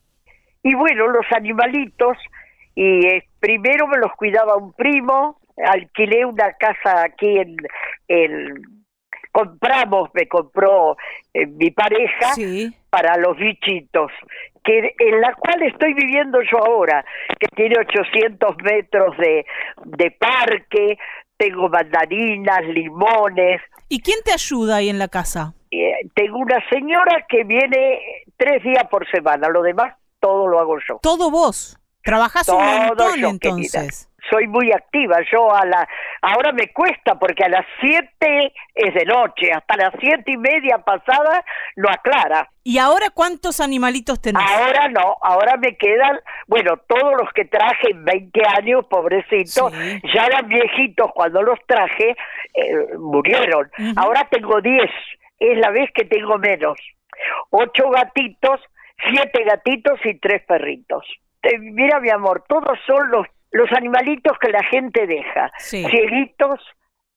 Y 0.64 0.74
bueno, 0.76 1.08
los 1.08 1.26
animalitos 1.32 2.18
y 2.76 3.08
eh, 3.08 3.28
primero 3.40 3.88
me 3.88 3.98
los 3.98 4.12
cuidaba 4.14 4.56
un 4.56 4.74
primo, 4.74 5.40
alquilé 5.66 6.26
una 6.26 6.54
casa 6.54 7.06
aquí 7.06 7.40
en 7.40 7.56
el 8.08 8.77
compramos, 9.38 10.10
me 10.14 10.28
compró 10.28 10.98
eh, 11.32 11.46
mi 11.46 11.70
pareja 11.70 12.34
para 12.90 13.18
los 13.18 13.38
bichitos, 13.38 14.12
que 14.64 14.96
en 14.98 15.22
la 15.22 15.32
cual 15.36 15.62
estoy 15.62 15.94
viviendo 15.94 16.40
yo 16.42 16.58
ahora, 16.58 17.06
que 17.40 17.48
tiene 17.56 17.76
800 17.78 18.56
metros 18.64 19.16
de, 19.18 19.46
de 19.86 20.12
parque, 20.12 20.98
tengo 21.38 21.70
mandarinas, 21.70 22.66
limones. 22.66 23.62
¿Y 23.90 24.02
quién 24.02 24.18
te 24.26 24.34
ayuda 24.34 24.78
ahí 24.78 24.90
en 24.90 24.98
la 24.98 25.08
casa? 25.08 25.54
Eh, 25.70 26.10
tengo 26.16 26.40
una 26.40 26.58
señora 26.72 27.28
que 27.30 27.44
viene 27.44 28.00
tres 28.38 28.64
días 28.64 28.88
por 28.90 29.08
semana, 29.12 29.50
lo 29.50 29.62
demás 29.62 29.94
todo 30.20 30.48
lo 30.48 30.60
hago 30.60 30.78
yo. 30.90 30.98
¿Todo 31.04 31.30
vos? 31.30 31.78
Trabajas 32.04 32.50
un 32.50 32.88
montón 32.88 33.24
entonces. 33.24 34.07
Soy 34.30 34.48
muy 34.48 34.72
activa. 34.72 35.18
Yo 35.32 35.54
a 35.54 35.66
la 35.66 35.88
ahora 36.22 36.52
me 36.52 36.72
cuesta 36.74 37.16
porque 37.16 37.44
a 37.44 37.50
las 37.50 37.66
siete 37.80 38.54
es 38.76 38.94
de 38.94 39.06
noche, 39.06 39.52
hasta 39.52 39.76
las 39.76 39.94
siete 40.00 40.32
y 40.32 40.38
media 40.38 40.80
pasada 40.80 41.44
no 41.76 41.90
aclara. 41.90 42.50
¿Y 42.64 42.80
ahora 42.80 43.08
cuántos 43.14 43.60
animalitos 43.62 44.22
tenés? 44.22 44.44
Ahora 44.46 44.90
no, 44.90 45.16
ahora 45.22 45.56
me 45.58 45.78
quedan, 45.78 46.20
bueno, 46.48 46.78
todos 46.88 47.14
los 47.22 47.32
que 47.34 47.46
traje 47.46 47.92
en 47.92 48.04
20 48.04 48.42
años, 48.58 48.86
pobrecitos, 48.90 49.72
ya 50.14 50.26
eran 50.26 50.48
viejitos 50.50 51.12
cuando 51.14 51.42
los 51.44 51.58
traje, 51.66 52.16
eh, 52.54 52.98
murieron. 52.98 53.72
Ahora 53.96 54.28
tengo 54.30 54.60
10, 54.60 54.82
es 55.40 55.58
la 55.60 55.72
vez 55.72 55.90
que 55.94 56.04
tengo 56.04 56.38
menos. 56.38 56.78
Ocho 57.52 57.90
gatitos, 57.90 58.60
siete 59.10 59.44
gatitos 59.46 60.00
y 60.04 60.20
tres 60.20 60.44
perritos 60.46 61.06
mira 61.60 62.00
mi 62.00 62.10
amor, 62.10 62.44
todos 62.48 62.78
son 62.86 63.10
los, 63.12 63.28
los 63.58 63.72
animalitos 63.74 64.38
que 64.40 64.50
la 64.50 64.64
gente 64.64 65.08
deja. 65.08 65.52
Cieguitos, 65.60 66.60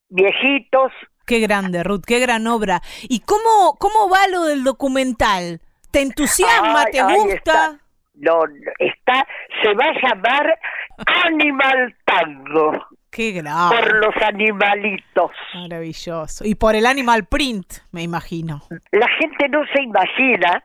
viejitos. 0.09 0.92
Qué 1.26 1.38
grande, 1.38 1.85
Ruth, 1.85 2.03
qué 2.07 2.18
gran 2.18 2.46
obra. 2.46 2.81
¿Y 3.03 3.20
cómo, 3.20 3.76
cómo 3.79 4.09
va 4.09 4.26
lo 4.29 4.44
del 4.44 4.64
documental? 4.64 5.61
¿Te 5.92 6.00
entusiasma? 6.00 6.87
¿Te 6.87 7.03
gusta? 7.03 7.35
Está. 7.35 7.81
No, 8.14 8.40
está, 8.79 9.26
se 9.62 9.72
va 9.74 9.85
a 9.85 10.00
llamar 10.03 10.59
Animal 11.24 11.96
Tango. 12.05 12.87
Qué 13.11 13.33
grande. 13.33 13.76
Por 13.76 13.94
los 13.96 14.14
animalitos. 14.22 15.31
Maravilloso. 15.55 16.44
Y 16.44 16.55
por 16.55 16.74
el 16.74 16.87
animal 16.87 17.26
print, 17.26 17.66
me 17.92 18.03
imagino. 18.03 18.62
La 18.92 19.09
gente 19.18 19.48
no 19.48 19.62
se 19.74 19.83
imagina 19.83 20.62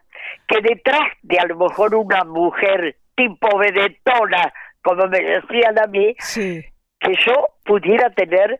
que 0.47 0.61
detrás 0.61 1.09
de 1.23 1.39
a 1.39 1.45
lo 1.45 1.57
mejor 1.57 1.95
una 1.95 2.23
mujer 2.23 2.97
tipo 3.15 3.57
vedetona, 3.57 4.53
como 4.85 5.07
me 5.07 5.19
decían 5.19 5.79
a 5.79 5.87
mí, 5.87 6.15
que 6.35 7.13
yo 7.25 7.33
pudiera 7.65 8.11
tener 8.11 8.59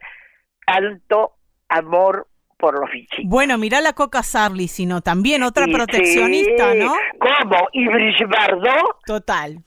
tanto 0.65 1.33
amor 1.69 2.27
por 2.57 2.79
los 2.79 2.89
bichitos. 2.89 3.25
Bueno, 3.25 3.59
mira 3.59 3.79
la 3.79 3.93
Coca 3.93 4.23
Sarli, 4.23 4.67
sino 4.67 5.01
también 5.01 5.43
otra 5.43 5.67
proteccionista, 5.67 6.73
¿no? 6.73 6.93
¿Cómo? 7.19 7.67
¿Y 7.73 7.87
Brigitte 7.87 8.27
Bardot? 8.27 9.05
Total. 9.05 9.59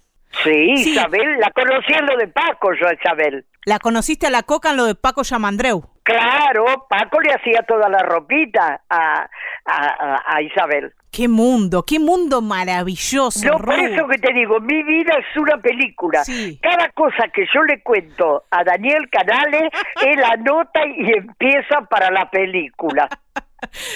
Sí, 0.43 0.73
Isabel, 0.73 1.39
la 1.39 1.51
conocí 1.53 1.93
en 1.93 2.07
lo 2.07 2.17
de 2.17 2.27
Paco, 2.27 2.73
yo, 2.75 2.89
Isabel. 2.93 3.47
¿La 3.65 3.79
conociste 3.79 4.27
a 4.27 4.31
la 4.31 4.43
Coca 4.43 4.71
en 4.71 4.79
lo 4.79 4.85
de 4.85 4.95
Paco 4.97 5.23
Yamandreu? 5.23 5.85
Claro, 6.03 6.87
Paco 6.89 7.21
le 7.21 7.33
hacía 7.33 7.63
toda 7.63 7.89
la 7.89 7.99
ropita 7.99 8.83
a, 8.89 9.29
a, 9.65 10.43
Isabel. 10.43 10.93
Qué 11.11 11.27
mundo, 11.27 11.85
qué 11.85 11.99
mundo 11.99 12.43
maravilloso. 12.43 13.41
Yo 13.43 13.57
por 13.59 13.73
eso 13.75 14.07
que 14.09 14.19
te 14.19 14.33
digo, 14.33 14.61
mi 14.61 14.83
vida 14.83 15.15
es 15.19 15.37
una 15.37 15.57
película. 15.59 16.23
Cada 16.61 16.91
cosa 16.91 17.29
que 17.33 17.47
yo 17.53 17.63
le 17.65 17.83
cuento 17.83 18.45
a 18.51 18.63
Daniel 18.63 19.09
Canales, 19.11 19.71
él 20.07 20.23
anota 20.23 20.81
y 20.87 21.13
empieza 21.13 21.81
para 21.89 22.11
la 22.11 22.31
película. 22.31 23.09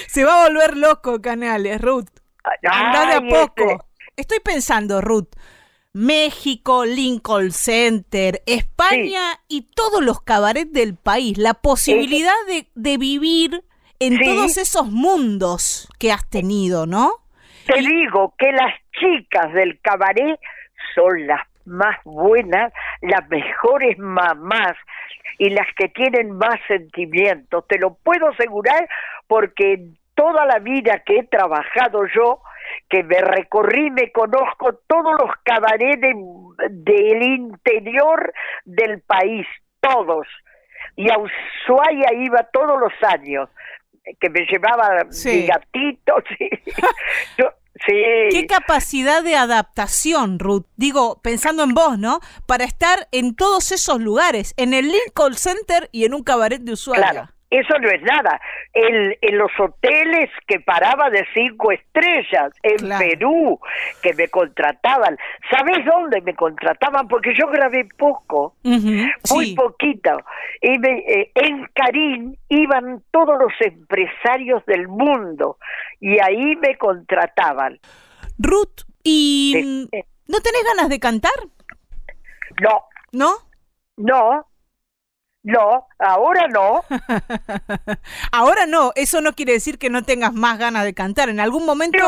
Se 0.09 0.25
va 0.25 0.45
a 0.45 0.49
volver 0.49 0.77
loco 0.77 1.21
Canales, 1.21 1.81
Ruth. 1.81 2.09
Anda 2.63 3.07
de 3.07 3.15
a 3.15 3.21
poco. 3.21 3.63
Este 3.71 3.93
Estoy 4.17 4.41
pensando, 4.41 5.01
Ruth, 5.01 5.31
México, 5.95 6.85
Lincoln 6.85 7.53
Center, 7.53 8.43
España 8.47 9.41
y 9.49 9.69
todos 9.75 10.03
los 10.03 10.23
cabarets 10.23 10.73
del 10.73 10.97
país, 10.97 11.37
la 11.37 11.55
posibilidad 11.55 12.33
de, 12.75 12.99
vivir 12.99 13.65
en 14.07 14.19
todos 14.21 14.57
esos 14.57 14.91
mundos 14.91 15.89
que 15.99 16.13
has 16.13 16.29
tenido, 16.29 16.87
¿no? 16.87 17.13
Te 17.67 17.81
digo 17.81 18.35
que 18.39 18.51
las 18.53 18.75
chicas 18.99 19.53
del 19.53 19.81
cabaret 19.81 20.39
son 20.95 21.27
las 21.27 21.41
más 21.65 21.97
buenas, 22.05 22.73
las 23.01 23.29
mejores 23.29 23.99
mamás 23.99 24.77
y 25.39 25.51
las 25.51 25.67
que 25.77 25.89
tienen 25.89 26.33
más 26.33 26.59
sentimientos. 26.67 27.67
Te 27.69 27.79
lo 27.79 27.95
puedo 27.95 28.29
asegurar 28.29 28.89
porque 29.27 29.91
toda 30.15 30.45
la 30.47 30.59
vida 30.59 31.03
que 31.05 31.19
he 31.19 31.25
trabajado 31.25 32.05
yo, 32.15 32.43
que 32.89 33.03
me 33.03 33.19
recorrí, 33.21 33.91
me 33.91 34.11
conozco 34.13 34.75
todos 34.87 35.15
los 35.21 35.31
cabarets 35.45 36.01
del 36.71 37.23
interior 37.23 38.33
del 38.65 39.01
país, 39.03 39.47
todos. 39.81 40.27
Y 40.97 41.11
a 41.11 41.19
Ushuaia 41.19 42.13
iba 42.15 42.43
todos 42.53 42.79
los 42.79 42.93
años, 43.13 43.49
que 44.21 44.31
me 44.31 44.41
llevaba 44.47 45.05
mi 45.25 45.47
gatito. 45.47 46.15
Sí. 47.87 47.95
Qué 48.31 48.47
capacidad 48.47 49.25
de 49.25 49.35
adaptación, 49.35 50.39
Ruth. 50.39 50.67
Digo, 50.77 51.21
pensando 51.21 51.65
en 51.65 51.75
vos, 51.75 51.99
¿no? 51.99 52.21
Para 52.47 52.65
estar 52.65 53.09
en 53.11 53.35
todos 53.35 53.73
esos 53.73 54.01
lugares, 54.01 54.55
en 54.57 54.73
el 54.73 54.93
Lincoln 54.93 55.35
Center 55.35 55.89
y 55.91 56.05
en 56.05 56.15
un 56.15 56.23
cabaret 56.23 56.61
de 56.61 56.75
Ushuaia. 56.75 57.32
Eso 57.53 57.79
no 57.79 57.91
es 57.91 58.01
nada. 58.01 58.41
En, 58.73 59.15
en 59.21 59.37
los 59.37 59.51
hoteles 59.59 60.31
que 60.47 60.59
paraba 60.61 61.11
de 61.11 61.23
cinco 61.35 61.71
estrellas, 61.71 62.51
en 62.63 62.89
Perú, 62.99 63.61
que 64.03 64.15
me 64.15 64.29
contrataban. 64.29 65.19
¿Sabes 65.51 65.85
dónde 65.85 66.23
me 66.23 66.35
contrataban? 66.35 67.09
Porque 67.09 67.35
yo 67.39 67.47
grabé 67.49 67.87
poco, 67.99 68.57
muy 68.63 69.55
poquito. 69.55 70.17
Y 70.63 70.83
eh, 70.87 71.31
en 71.35 71.69
Carín 71.75 72.39
iban 72.49 73.03
todos 73.11 73.39
los 73.39 73.53
empresarios 73.61 74.65
del 74.65 74.89
mundo 74.89 75.59
y 76.01 76.19
ahí 76.21 76.57
me 76.57 76.79
contrataban. 76.79 77.79
Ruth, 78.39 78.81
¿y 79.05 79.89
no 80.27 80.41
tenés 80.41 80.65
ganas 80.75 80.89
de 80.89 80.99
cantar? 80.99 81.33
No. 82.63 82.85
¿No? 83.13 83.33
No, 83.99 84.47
no, 85.43 85.89
ahora 85.99 86.47
no. 86.49 86.83
ahora 88.33 88.67
no, 88.67 88.93
eso 88.95 89.21
no 89.21 89.33
quiere 89.33 89.53
decir 89.53 89.79
que 89.79 89.91
no 89.91 90.03
tengas 90.03 90.33
más 90.33 90.59
ganas 90.59 90.85
de 90.85 90.95
cantar. 90.95 91.29
¿En 91.29 91.41
algún 91.41 91.67
momento 91.67 91.99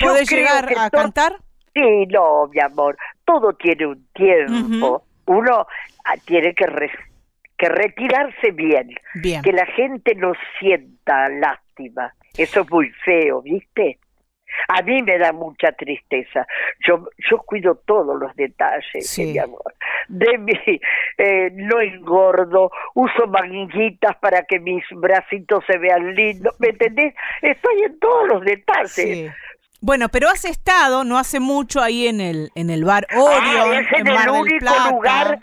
puedes 0.00 0.30
llegar 0.30 0.72
a 0.76 0.90
cantar? 0.90 1.36
Sí, 1.74 2.06
no, 2.06 2.48
mi 2.48 2.60
amor, 2.60 2.96
todo 3.24 3.52
tiene 3.52 3.86
un 3.86 4.06
tiempo. 4.14 5.04
Uno 5.26 5.66
ah, 6.04 6.14
tiene 6.24 6.54
que, 6.54 6.66
que 7.58 7.68
retirarse 7.68 8.50
bien, 8.52 8.94
bien, 9.14 9.42
que 9.42 9.52
la 9.52 9.66
gente 9.66 10.14
no 10.14 10.32
sienta 10.58 11.28
lástima. 11.28 12.14
Eso 12.36 12.60
es 12.62 12.70
muy 12.70 12.90
feo, 13.04 13.42
¿viste? 13.42 13.98
A 14.68 14.82
mí 14.82 15.02
me 15.02 15.18
da 15.18 15.32
mucha 15.32 15.72
tristeza. 15.72 16.46
Yo, 16.86 17.08
yo 17.30 17.38
cuido 17.38 17.76
todos 17.86 18.18
los 18.18 18.34
detalles, 18.36 19.18
mi 19.18 19.38
amor. 19.38 19.74
De 20.08 20.38
mi, 20.38 20.52
eh, 21.18 21.50
no 21.52 21.80
engordo, 21.80 22.70
uso 22.94 23.26
manguitas 23.26 24.16
para 24.16 24.42
que 24.42 24.60
mis 24.60 24.84
bracitos 24.90 25.64
se 25.66 25.78
vean 25.78 26.14
lindos. 26.14 26.54
¿Me 26.58 26.68
entendés? 26.68 27.14
Estoy 27.42 27.82
en 27.82 27.98
todos 27.98 28.28
los 28.28 28.44
detalles. 28.44 29.32
Bueno, 29.80 30.08
pero 30.08 30.28
has 30.28 30.44
estado 30.44 31.04
no 31.04 31.18
hace 31.18 31.38
mucho 31.38 31.80
ahí 31.80 32.08
en 32.08 32.20
el 32.20 32.50
en 32.56 32.70
el 32.70 32.84
bar 32.84 33.06
Orion, 33.12 33.72
ah, 33.72 33.80
es 33.80 34.00
en, 34.00 34.08
el 34.08 34.28
único 34.28 34.74
lugar, 34.90 35.38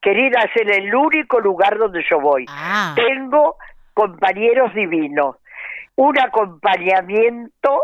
querida, 0.00 0.42
es 0.42 0.62
en 0.62 0.70
el 0.70 0.94
único 0.94 1.40
lugar 1.40 1.76
donde 1.76 2.04
yo 2.08 2.20
voy. 2.20 2.46
Ah. 2.48 2.94
Tengo 2.94 3.56
compañeros 3.92 4.72
divinos, 4.74 5.36
un 5.96 6.18
acompañamiento 6.18 7.82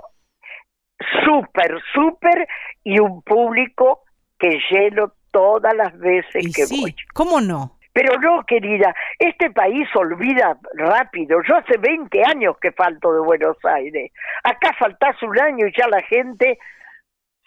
súper, 1.24 1.80
súper 1.94 2.46
y 2.84 2.98
un 2.98 3.22
público 3.22 4.02
que 4.38 4.58
lleno 4.70 5.12
todas 5.30 5.74
las 5.74 5.96
veces 5.98 6.54
que 6.54 6.64
voy. 6.66 6.94
¿Cómo 7.14 7.40
no? 7.40 7.78
Pero 7.92 8.18
no, 8.20 8.44
querida, 8.46 8.94
este 9.18 9.50
país 9.50 9.88
olvida 9.94 10.56
rápido. 10.74 11.40
Yo 11.46 11.56
hace 11.56 11.76
20 11.76 12.22
años 12.24 12.56
que 12.60 12.70
falto 12.72 13.12
de 13.12 13.20
Buenos 13.20 13.56
Aires. 13.64 14.12
Acá 14.44 14.74
faltás 14.78 15.20
un 15.22 15.38
año 15.38 15.66
y 15.66 15.72
ya 15.76 15.88
la 15.88 16.00
gente 16.02 16.58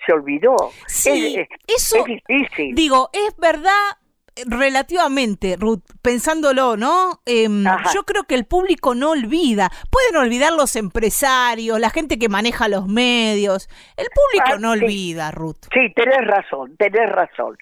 se 0.05 0.13
olvidó. 0.13 0.55
Sí, 0.85 1.47
eso 1.65 1.99
es 1.99 2.05
difícil. 2.05 2.75
Digo, 2.75 3.09
es 3.13 3.37
verdad 3.37 3.97
relativamente, 4.45 5.55
Ruth, 5.57 5.83
pensándolo, 6.01 6.77
¿no? 6.77 7.21
Em, 7.25 7.63
yo 7.93 8.03
creo 8.03 8.23
que 8.23 8.35
el 8.35 8.45
público 8.45 8.95
no 8.95 9.11
olvida. 9.11 9.69
Pueden 9.89 10.15
olvidar 10.15 10.53
los 10.53 10.75
empresarios, 10.75 11.79
la 11.79 11.89
gente 11.89 12.17
que 12.17 12.29
maneja 12.29 12.67
los 12.67 12.87
medios. 12.87 13.69
El 13.97 14.07
público 14.07 14.55
ah, 14.55 14.59
no 14.59 14.71
olvida, 14.71 15.31
Ruth. 15.31 15.67
Sí, 15.73 15.93
tenés 15.95 16.25
razón, 16.25 16.75
tenés 16.77 17.09
razón. 17.09 17.57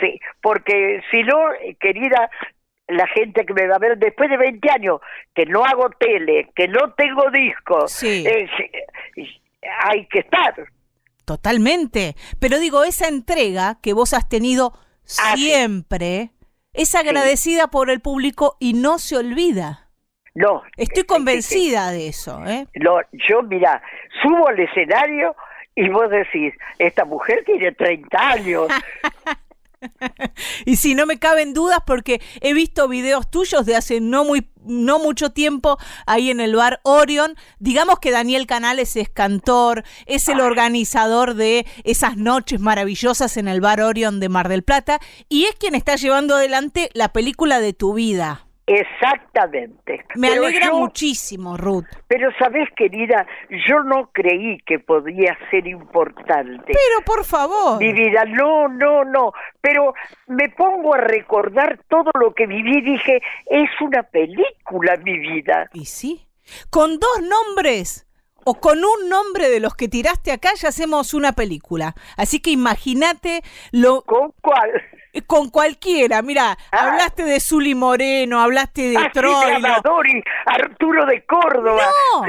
Sí, 0.00 0.20
porque 0.42 1.02
si 1.10 1.22
no, 1.22 1.52
eh, 1.52 1.76
querida, 1.80 2.30
la 2.88 3.06
gente 3.08 3.44
que 3.44 3.54
me 3.54 3.66
va 3.66 3.76
a 3.76 3.78
ver 3.78 3.98
después 3.98 4.30
de 4.30 4.36
20 4.36 4.70
años, 4.70 5.00
que 5.34 5.46
no 5.46 5.64
hago 5.64 5.90
tele, 5.90 6.50
que 6.54 6.68
no 6.68 6.92
tengo 6.94 7.30
discos, 7.30 7.92
sí. 7.92 8.26
hay 9.84 10.06
que 10.06 10.20
estar. 10.20 10.54
Totalmente. 11.24 12.16
Pero 12.40 12.58
digo, 12.58 12.82
esa 12.82 13.08
entrega 13.08 13.78
que 13.82 13.92
vos 13.92 14.14
has 14.14 14.28
tenido 14.28 14.72
Ah, 15.18 15.36
siempre 15.36 16.30
es 16.72 16.94
agradecida 16.94 17.68
por 17.68 17.90
el 17.90 18.00
público 18.00 18.56
y 18.60 18.74
no 18.74 18.98
se 18.98 19.16
olvida. 19.16 19.88
No. 20.34 20.62
Estoy 20.76 21.04
convencida 21.04 21.90
de 21.90 22.08
eso. 22.08 22.44
¿eh? 22.46 22.66
yo, 22.74 23.42
mira, 23.42 23.82
subo 24.22 24.48
al 24.48 24.60
escenario 24.60 25.34
y 25.74 25.88
vos 25.88 26.08
decís, 26.10 26.54
esta 26.78 27.04
mujer 27.04 27.42
tiene 27.44 27.72
30 27.72 28.18
años. 28.18 28.68
y 30.66 30.76
si 30.76 30.94
no 30.94 31.06
me 31.06 31.18
caben 31.18 31.54
dudas 31.54 31.80
porque 31.86 32.20
he 32.40 32.52
visto 32.54 32.88
videos 32.88 33.30
tuyos 33.30 33.66
de 33.66 33.76
hace 33.76 34.00
no 34.00 34.24
muy 34.24 34.48
no 34.62 34.98
mucho 34.98 35.30
tiempo 35.30 35.78
ahí 36.06 36.30
en 36.30 36.40
el 36.40 36.54
bar 36.54 36.80
Orion. 36.82 37.34
Digamos 37.58 37.98
que 37.98 38.10
Daniel 38.10 38.46
Canales 38.46 38.94
es 38.96 39.08
cantor, 39.08 39.84
es 40.06 40.28
el 40.28 40.40
organizador 40.40 41.34
de 41.34 41.66
esas 41.84 42.16
noches 42.16 42.60
maravillosas 42.60 43.36
en 43.36 43.48
el 43.48 43.60
bar 43.60 43.80
Orion 43.80 44.20
de 44.20 44.28
Mar 44.28 44.48
del 44.48 44.62
Plata 44.62 45.00
y 45.28 45.44
es 45.44 45.54
quien 45.54 45.74
está 45.74 45.96
llevando 45.96 46.36
adelante 46.36 46.90
la 46.92 47.12
película 47.12 47.60
de 47.60 47.72
tu 47.72 47.94
vida. 47.94 48.49
Exactamente. 48.66 50.04
Me 50.14 50.28
alegra 50.28 50.72
muchísimo, 50.72 51.56
Ruth. 51.56 51.86
Pero 52.06 52.30
sabes, 52.38 52.68
querida, 52.76 53.26
yo 53.68 53.82
no 53.82 54.10
creí 54.12 54.58
que 54.64 54.78
podía 54.78 55.36
ser 55.50 55.66
importante. 55.66 56.66
Pero 56.66 57.04
por 57.04 57.24
favor. 57.24 57.78
Mi 57.80 57.92
vida, 57.92 58.24
no, 58.26 58.68
no, 58.68 59.04
no. 59.04 59.32
Pero 59.60 59.94
me 60.28 60.48
pongo 60.50 60.94
a 60.94 60.98
recordar 60.98 61.80
todo 61.88 62.10
lo 62.20 62.32
que 62.32 62.46
viví 62.46 62.78
y 62.78 62.92
dije, 62.92 63.20
es 63.46 63.70
una 63.80 64.04
película 64.04 64.96
mi 65.02 65.18
vida. 65.18 65.68
Y 65.72 65.86
sí, 65.86 66.28
con 66.70 66.98
dos 67.00 67.22
nombres 67.22 68.06
o 68.44 68.54
con 68.54 68.78
un 68.78 69.08
nombre 69.08 69.48
de 69.48 69.60
los 69.60 69.74
que 69.74 69.88
tiraste 69.88 70.32
acá 70.32 70.50
ya 70.54 70.68
hacemos 70.68 71.14
una 71.14 71.32
película. 71.32 71.94
Así 72.16 72.40
que 72.40 72.50
imagínate 72.50 73.42
lo... 73.72 74.02
¿Con 74.02 74.32
cuál? 74.40 74.70
Con 75.26 75.50
cualquiera, 75.50 76.22
mira, 76.22 76.56
ah. 76.72 76.90
hablaste 76.90 77.24
de 77.24 77.40
Zuli 77.40 77.74
Moreno, 77.74 78.40
hablaste 78.40 78.90
de 78.90 78.96
ah, 78.96 79.02
Arturo 80.46 81.06
de 81.06 81.24
Córdoba. 81.26 81.82
No. 82.12 82.24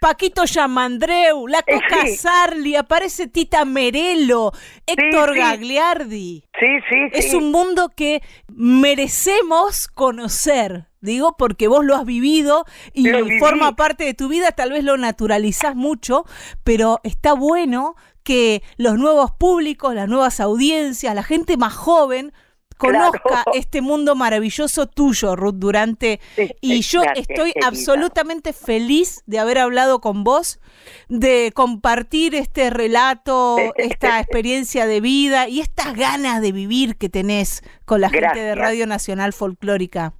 Paquito 0.00 0.44
Yamandreu, 0.44 1.48
La 1.48 1.58
eh, 1.66 1.74
Coca 1.74 2.06
Sarli, 2.06 2.76
aparece 2.76 3.26
Tita 3.26 3.64
Merelo, 3.64 4.52
Héctor 4.86 5.34
Gagliardi. 5.34 6.44
Sí, 6.58 6.66
sí, 6.88 6.96
Es 7.12 7.34
un 7.34 7.50
mundo 7.50 7.90
que 7.94 8.22
merecemos 8.48 9.88
conocer, 9.88 10.86
digo, 11.00 11.36
porque 11.36 11.68
vos 11.68 11.84
lo 11.84 11.96
has 11.96 12.04
vivido 12.04 12.64
y 12.92 13.08
forma 13.38 13.74
parte 13.74 14.04
de 14.04 14.14
tu 14.14 14.28
vida, 14.28 14.52
tal 14.52 14.70
vez 14.70 14.84
lo 14.84 14.96
naturalizás 14.96 15.74
mucho, 15.74 16.24
pero 16.62 17.00
está 17.02 17.32
bueno 17.32 17.96
que 18.28 18.62
los 18.76 18.98
nuevos 18.98 19.30
públicos, 19.30 19.94
las 19.94 20.06
nuevas 20.06 20.38
audiencias, 20.38 21.14
la 21.14 21.22
gente 21.22 21.56
más 21.56 21.72
joven 21.72 22.34
conozca 22.76 23.42
este 23.54 23.80
mundo 23.80 24.14
maravilloso 24.16 24.86
tuyo, 24.86 25.34
Ruth 25.34 25.54
Durante. 25.54 26.20
Y 26.60 26.82
yo 26.82 27.00
estoy 27.16 27.54
absolutamente 27.64 28.52
feliz 28.52 29.22
de 29.24 29.38
haber 29.38 29.56
hablado 29.56 30.02
con 30.02 30.24
vos, 30.24 30.60
de 31.08 31.52
compartir 31.54 32.34
este 32.34 32.68
relato, 32.68 33.56
esta 33.78 34.20
experiencia 34.20 34.84
de 34.84 35.00
vida 35.00 35.48
y 35.48 35.60
estas 35.60 35.94
ganas 35.94 36.42
de 36.42 36.52
vivir 36.52 36.96
que 36.96 37.08
tenés 37.08 37.62
con 37.86 38.02
la 38.02 38.10
gente 38.10 38.40
de 38.40 38.54
Radio 38.54 38.86
Nacional 38.86 39.32
Folclórica 39.32 40.12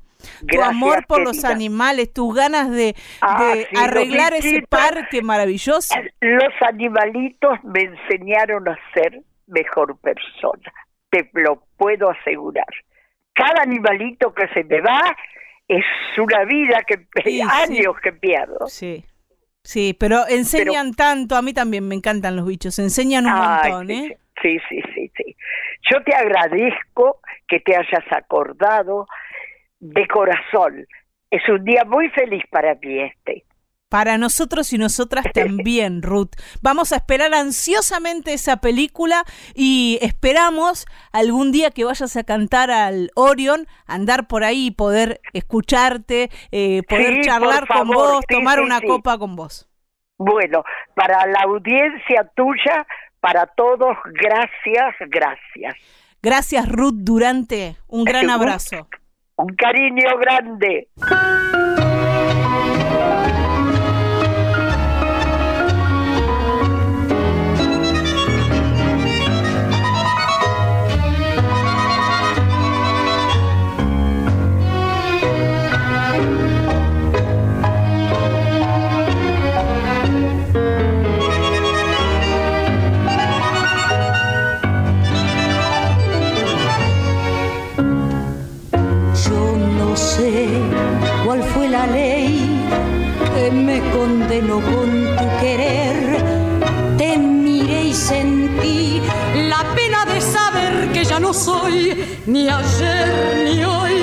tu 0.47 0.63
amor 0.63 1.07
por 1.07 1.23
los 1.23 1.45
animales, 1.45 2.13
tus 2.13 2.35
ganas 2.35 2.71
de, 2.71 2.95
ah, 3.21 3.55
arreglar 3.77 4.35
ese 4.35 4.63
parque 4.69 5.23
maravilloso. 5.23 5.95
Los 6.21 6.55
animalitos 6.61 7.59
me 7.65 7.83
enseñaron 7.83 8.69
a 8.69 8.79
ser 8.95 9.21
mejor 9.47 9.99
persona, 9.99 10.73
te 11.11 11.29
lo 11.35 11.63
puedo 11.77 12.11
asegurar. 12.11 12.67
Cada 13.33 13.63
animalito 13.63 14.35
que 14.35 14.49
se 14.49 14.65
me 14.65 14.81
va 14.81 15.17
es 15.69 15.85
una 16.19 16.45
vida 16.45 16.83
que 16.87 17.07
años 17.51 17.95
que 18.03 18.13
pierdo. 18.13 18.67
Sí. 18.67 19.05
Sí, 19.63 19.95
pero 19.99 20.27
enseñan 20.29 20.95
tanto, 20.95 21.37
a 21.37 21.43
mí 21.43 21.53
también 21.53 21.87
me 21.87 21.95
encantan 21.95 22.37
los 22.37 22.47
bichos, 22.47 22.79
enseñan 22.79 23.27
un 23.27 23.35
montón, 23.35 23.87
sí, 23.89 23.93
¿eh? 23.93 24.19
Sí, 24.41 24.59
sí, 24.67 24.81
sí, 24.95 25.13
sí. 25.15 25.37
Yo 25.93 26.03
te 26.05 26.15
agradezco 26.15 27.21
que 27.47 27.61
te 27.61 27.77
hayas 27.77 28.05
acordado 28.11 29.07
de 29.81 30.07
corazón. 30.09 30.87
Es 31.31 31.43
un 31.49 31.65
día 31.65 31.85
muy 31.85 32.09
feliz 32.11 32.43
para 32.51 32.75
mí 32.77 33.01
este. 33.01 33.45
Para 33.89 34.19
nosotros 34.19 34.73
y 34.73 34.79
nosotras 34.79 35.25
también, 35.35 36.03
Ruth. 36.03 36.33
Vamos 36.63 36.93
a 36.93 36.97
esperar 36.97 37.33
ansiosamente 37.35 38.35
esa 38.35 38.59
película 38.59 39.25
y 39.55 39.99
esperamos 40.03 40.87
algún 41.13 41.53
día 41.53 41.71
que 41.71 41.85
vayas 41.85 42.17
a 42.17 42.25
cantar 42.25 42.71
al 42.71 43.11
Orion, 43.15 43.67
andar 43.87 44.27
por 44.27 44.45
ahí 44.45 44.67
y 44.67 44.71
poder 44.71 45.21
escucharte, 45.33 46.31
eh, 46.51 46.83
poder 46.89 47.15
Sí, 47.15 47.21
charlar 47.23 47.67
con 47.67 47.89
vos, 47.89 48.21
sí, 48.29 48.35
tomar 48.35 48.59
sí, 48.59 48.65
una 48.65 48.81
copa 48.81 49.19
con 49.19 49.37
vos. 49.37 49.69
Bueno, 50.19 50.65
para 50.95 51.27
la 51.27 51.41
audiencia 51.45 52.29
tuya, 52.35 52.87
para 53.21 53.47
todos, 53.47 53.97
gracias, 54.05 54.95
gracias. 55.09 55.77
Gracias, 56.21 56.69
Ruth 56.69 56.97
Durante. 56.97 57.77
Un 57.87 58.05
gran 58.05 58.29
abrazo. 58.29 58.89
Un 59.39 59.55
cariño 59.55 60.19
grande. 60.19 60.89
Ni 102.29 102.47
ayer 102.47 103.09
ni 103.43 103.65
hoy, 103.65 103.97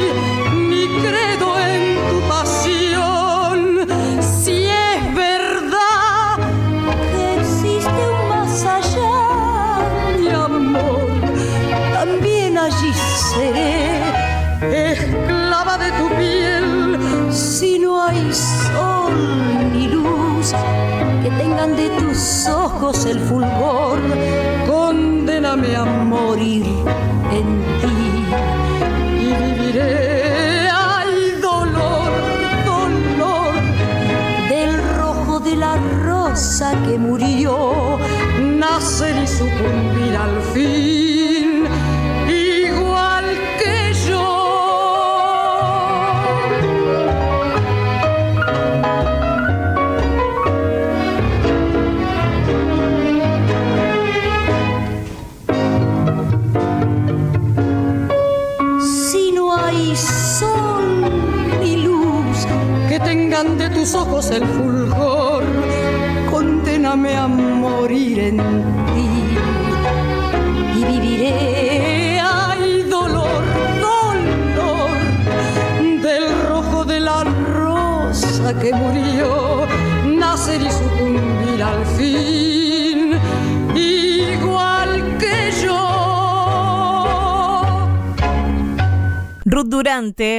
ni 0.70 0.88
credo 1.00 1.60
en 1.60 1.82
tu 2.10 2.18
pasión. 2.28 3.88
Si 4.20 4.66
es 4.66 5.16
verdad 5.16 6.38
que 7.12 7.36
existe 7.40 8.02
un 8.14 8.30
más 8.30 8.66
allá, 8.66 9.14
mi 10.20 10.30
amor, 10.30 11.08
también 11.94 12.58
allí 12.58 12.92
seré 13.30 14.02
esclava 14.92 15.78
de 15.78 15.92
tu 15.92 16.10
piel. 16.16 16.98
Si 17.32 17.78
no 17.78 18.02
hay 18.02 18.34
sol 18.34 19.14
ni 19.72 19.88
luz 19.88 20.52
que 21.22 21.30
tengan 21.30 21.76
de 21.76 21.90
tus 22.00 22.48
ojos 22.48 23.06
el 23.06 23.20
fulgor, 23.20 24.00
condéname 24.66 25.76
a 25.76 25.95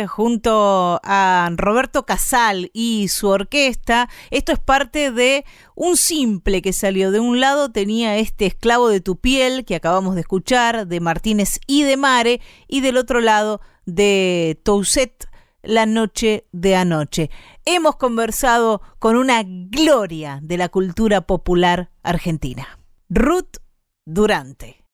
Junto 0.07 1.01
a 1.03 1.49
Roberto 1.57 2.05
Casal 2.05 2.71
y 2.75 3.09
su 3.09 3.29
orquesta. 3.29 4.11
Esto 4.31 4.53
es 4.53 4.59
parte 4.59 5.11
de 5.11 5.47
un 5.75 5.97
simple 5.97 6.61
que 6.61 6.75
salió. 6.75 7.11
De 7.11 7.21
un 7.21 7.41
lado 7.41 7.73
tenía 7.73 8.19
este 8.19 8.45
esclavo 8.45 8.91
de 8.91 9.01
tu 9.01 9.17
piel 9.17 9.65
que 9.65 9.75
acabamos 9.75 10.15
de 10.15 10.21
escuchar, 10.21 10.87
de 10.87 11.01
Martínez 11.01 11.59
y 11.67 11.85
de 11.85 11.97
Mare, 11.97 12.43
y 12.69 12.83
del 12.83 12.99
otro 12.99 13.21
lado 13.23 13.63
de 13.87 14.61
Tousset, 14.63 15.27
La 15.63 15.87
noche 15.87 16.47
de 16.53 16.77
anoche. 16.77 17.31
Hemos 17.65 17.97
conversado 17.97 18.83
con 18.99 19.17
una 19.17 19.43
gloria 19.43 20.39
de 20.43 20.59
la 20.59 20.69
cultura 20.69 21.23
popular 21.23 21.91
argentina. 22.03 22.79
Ruth 23.09 23.57
Durante. 24.05 24.86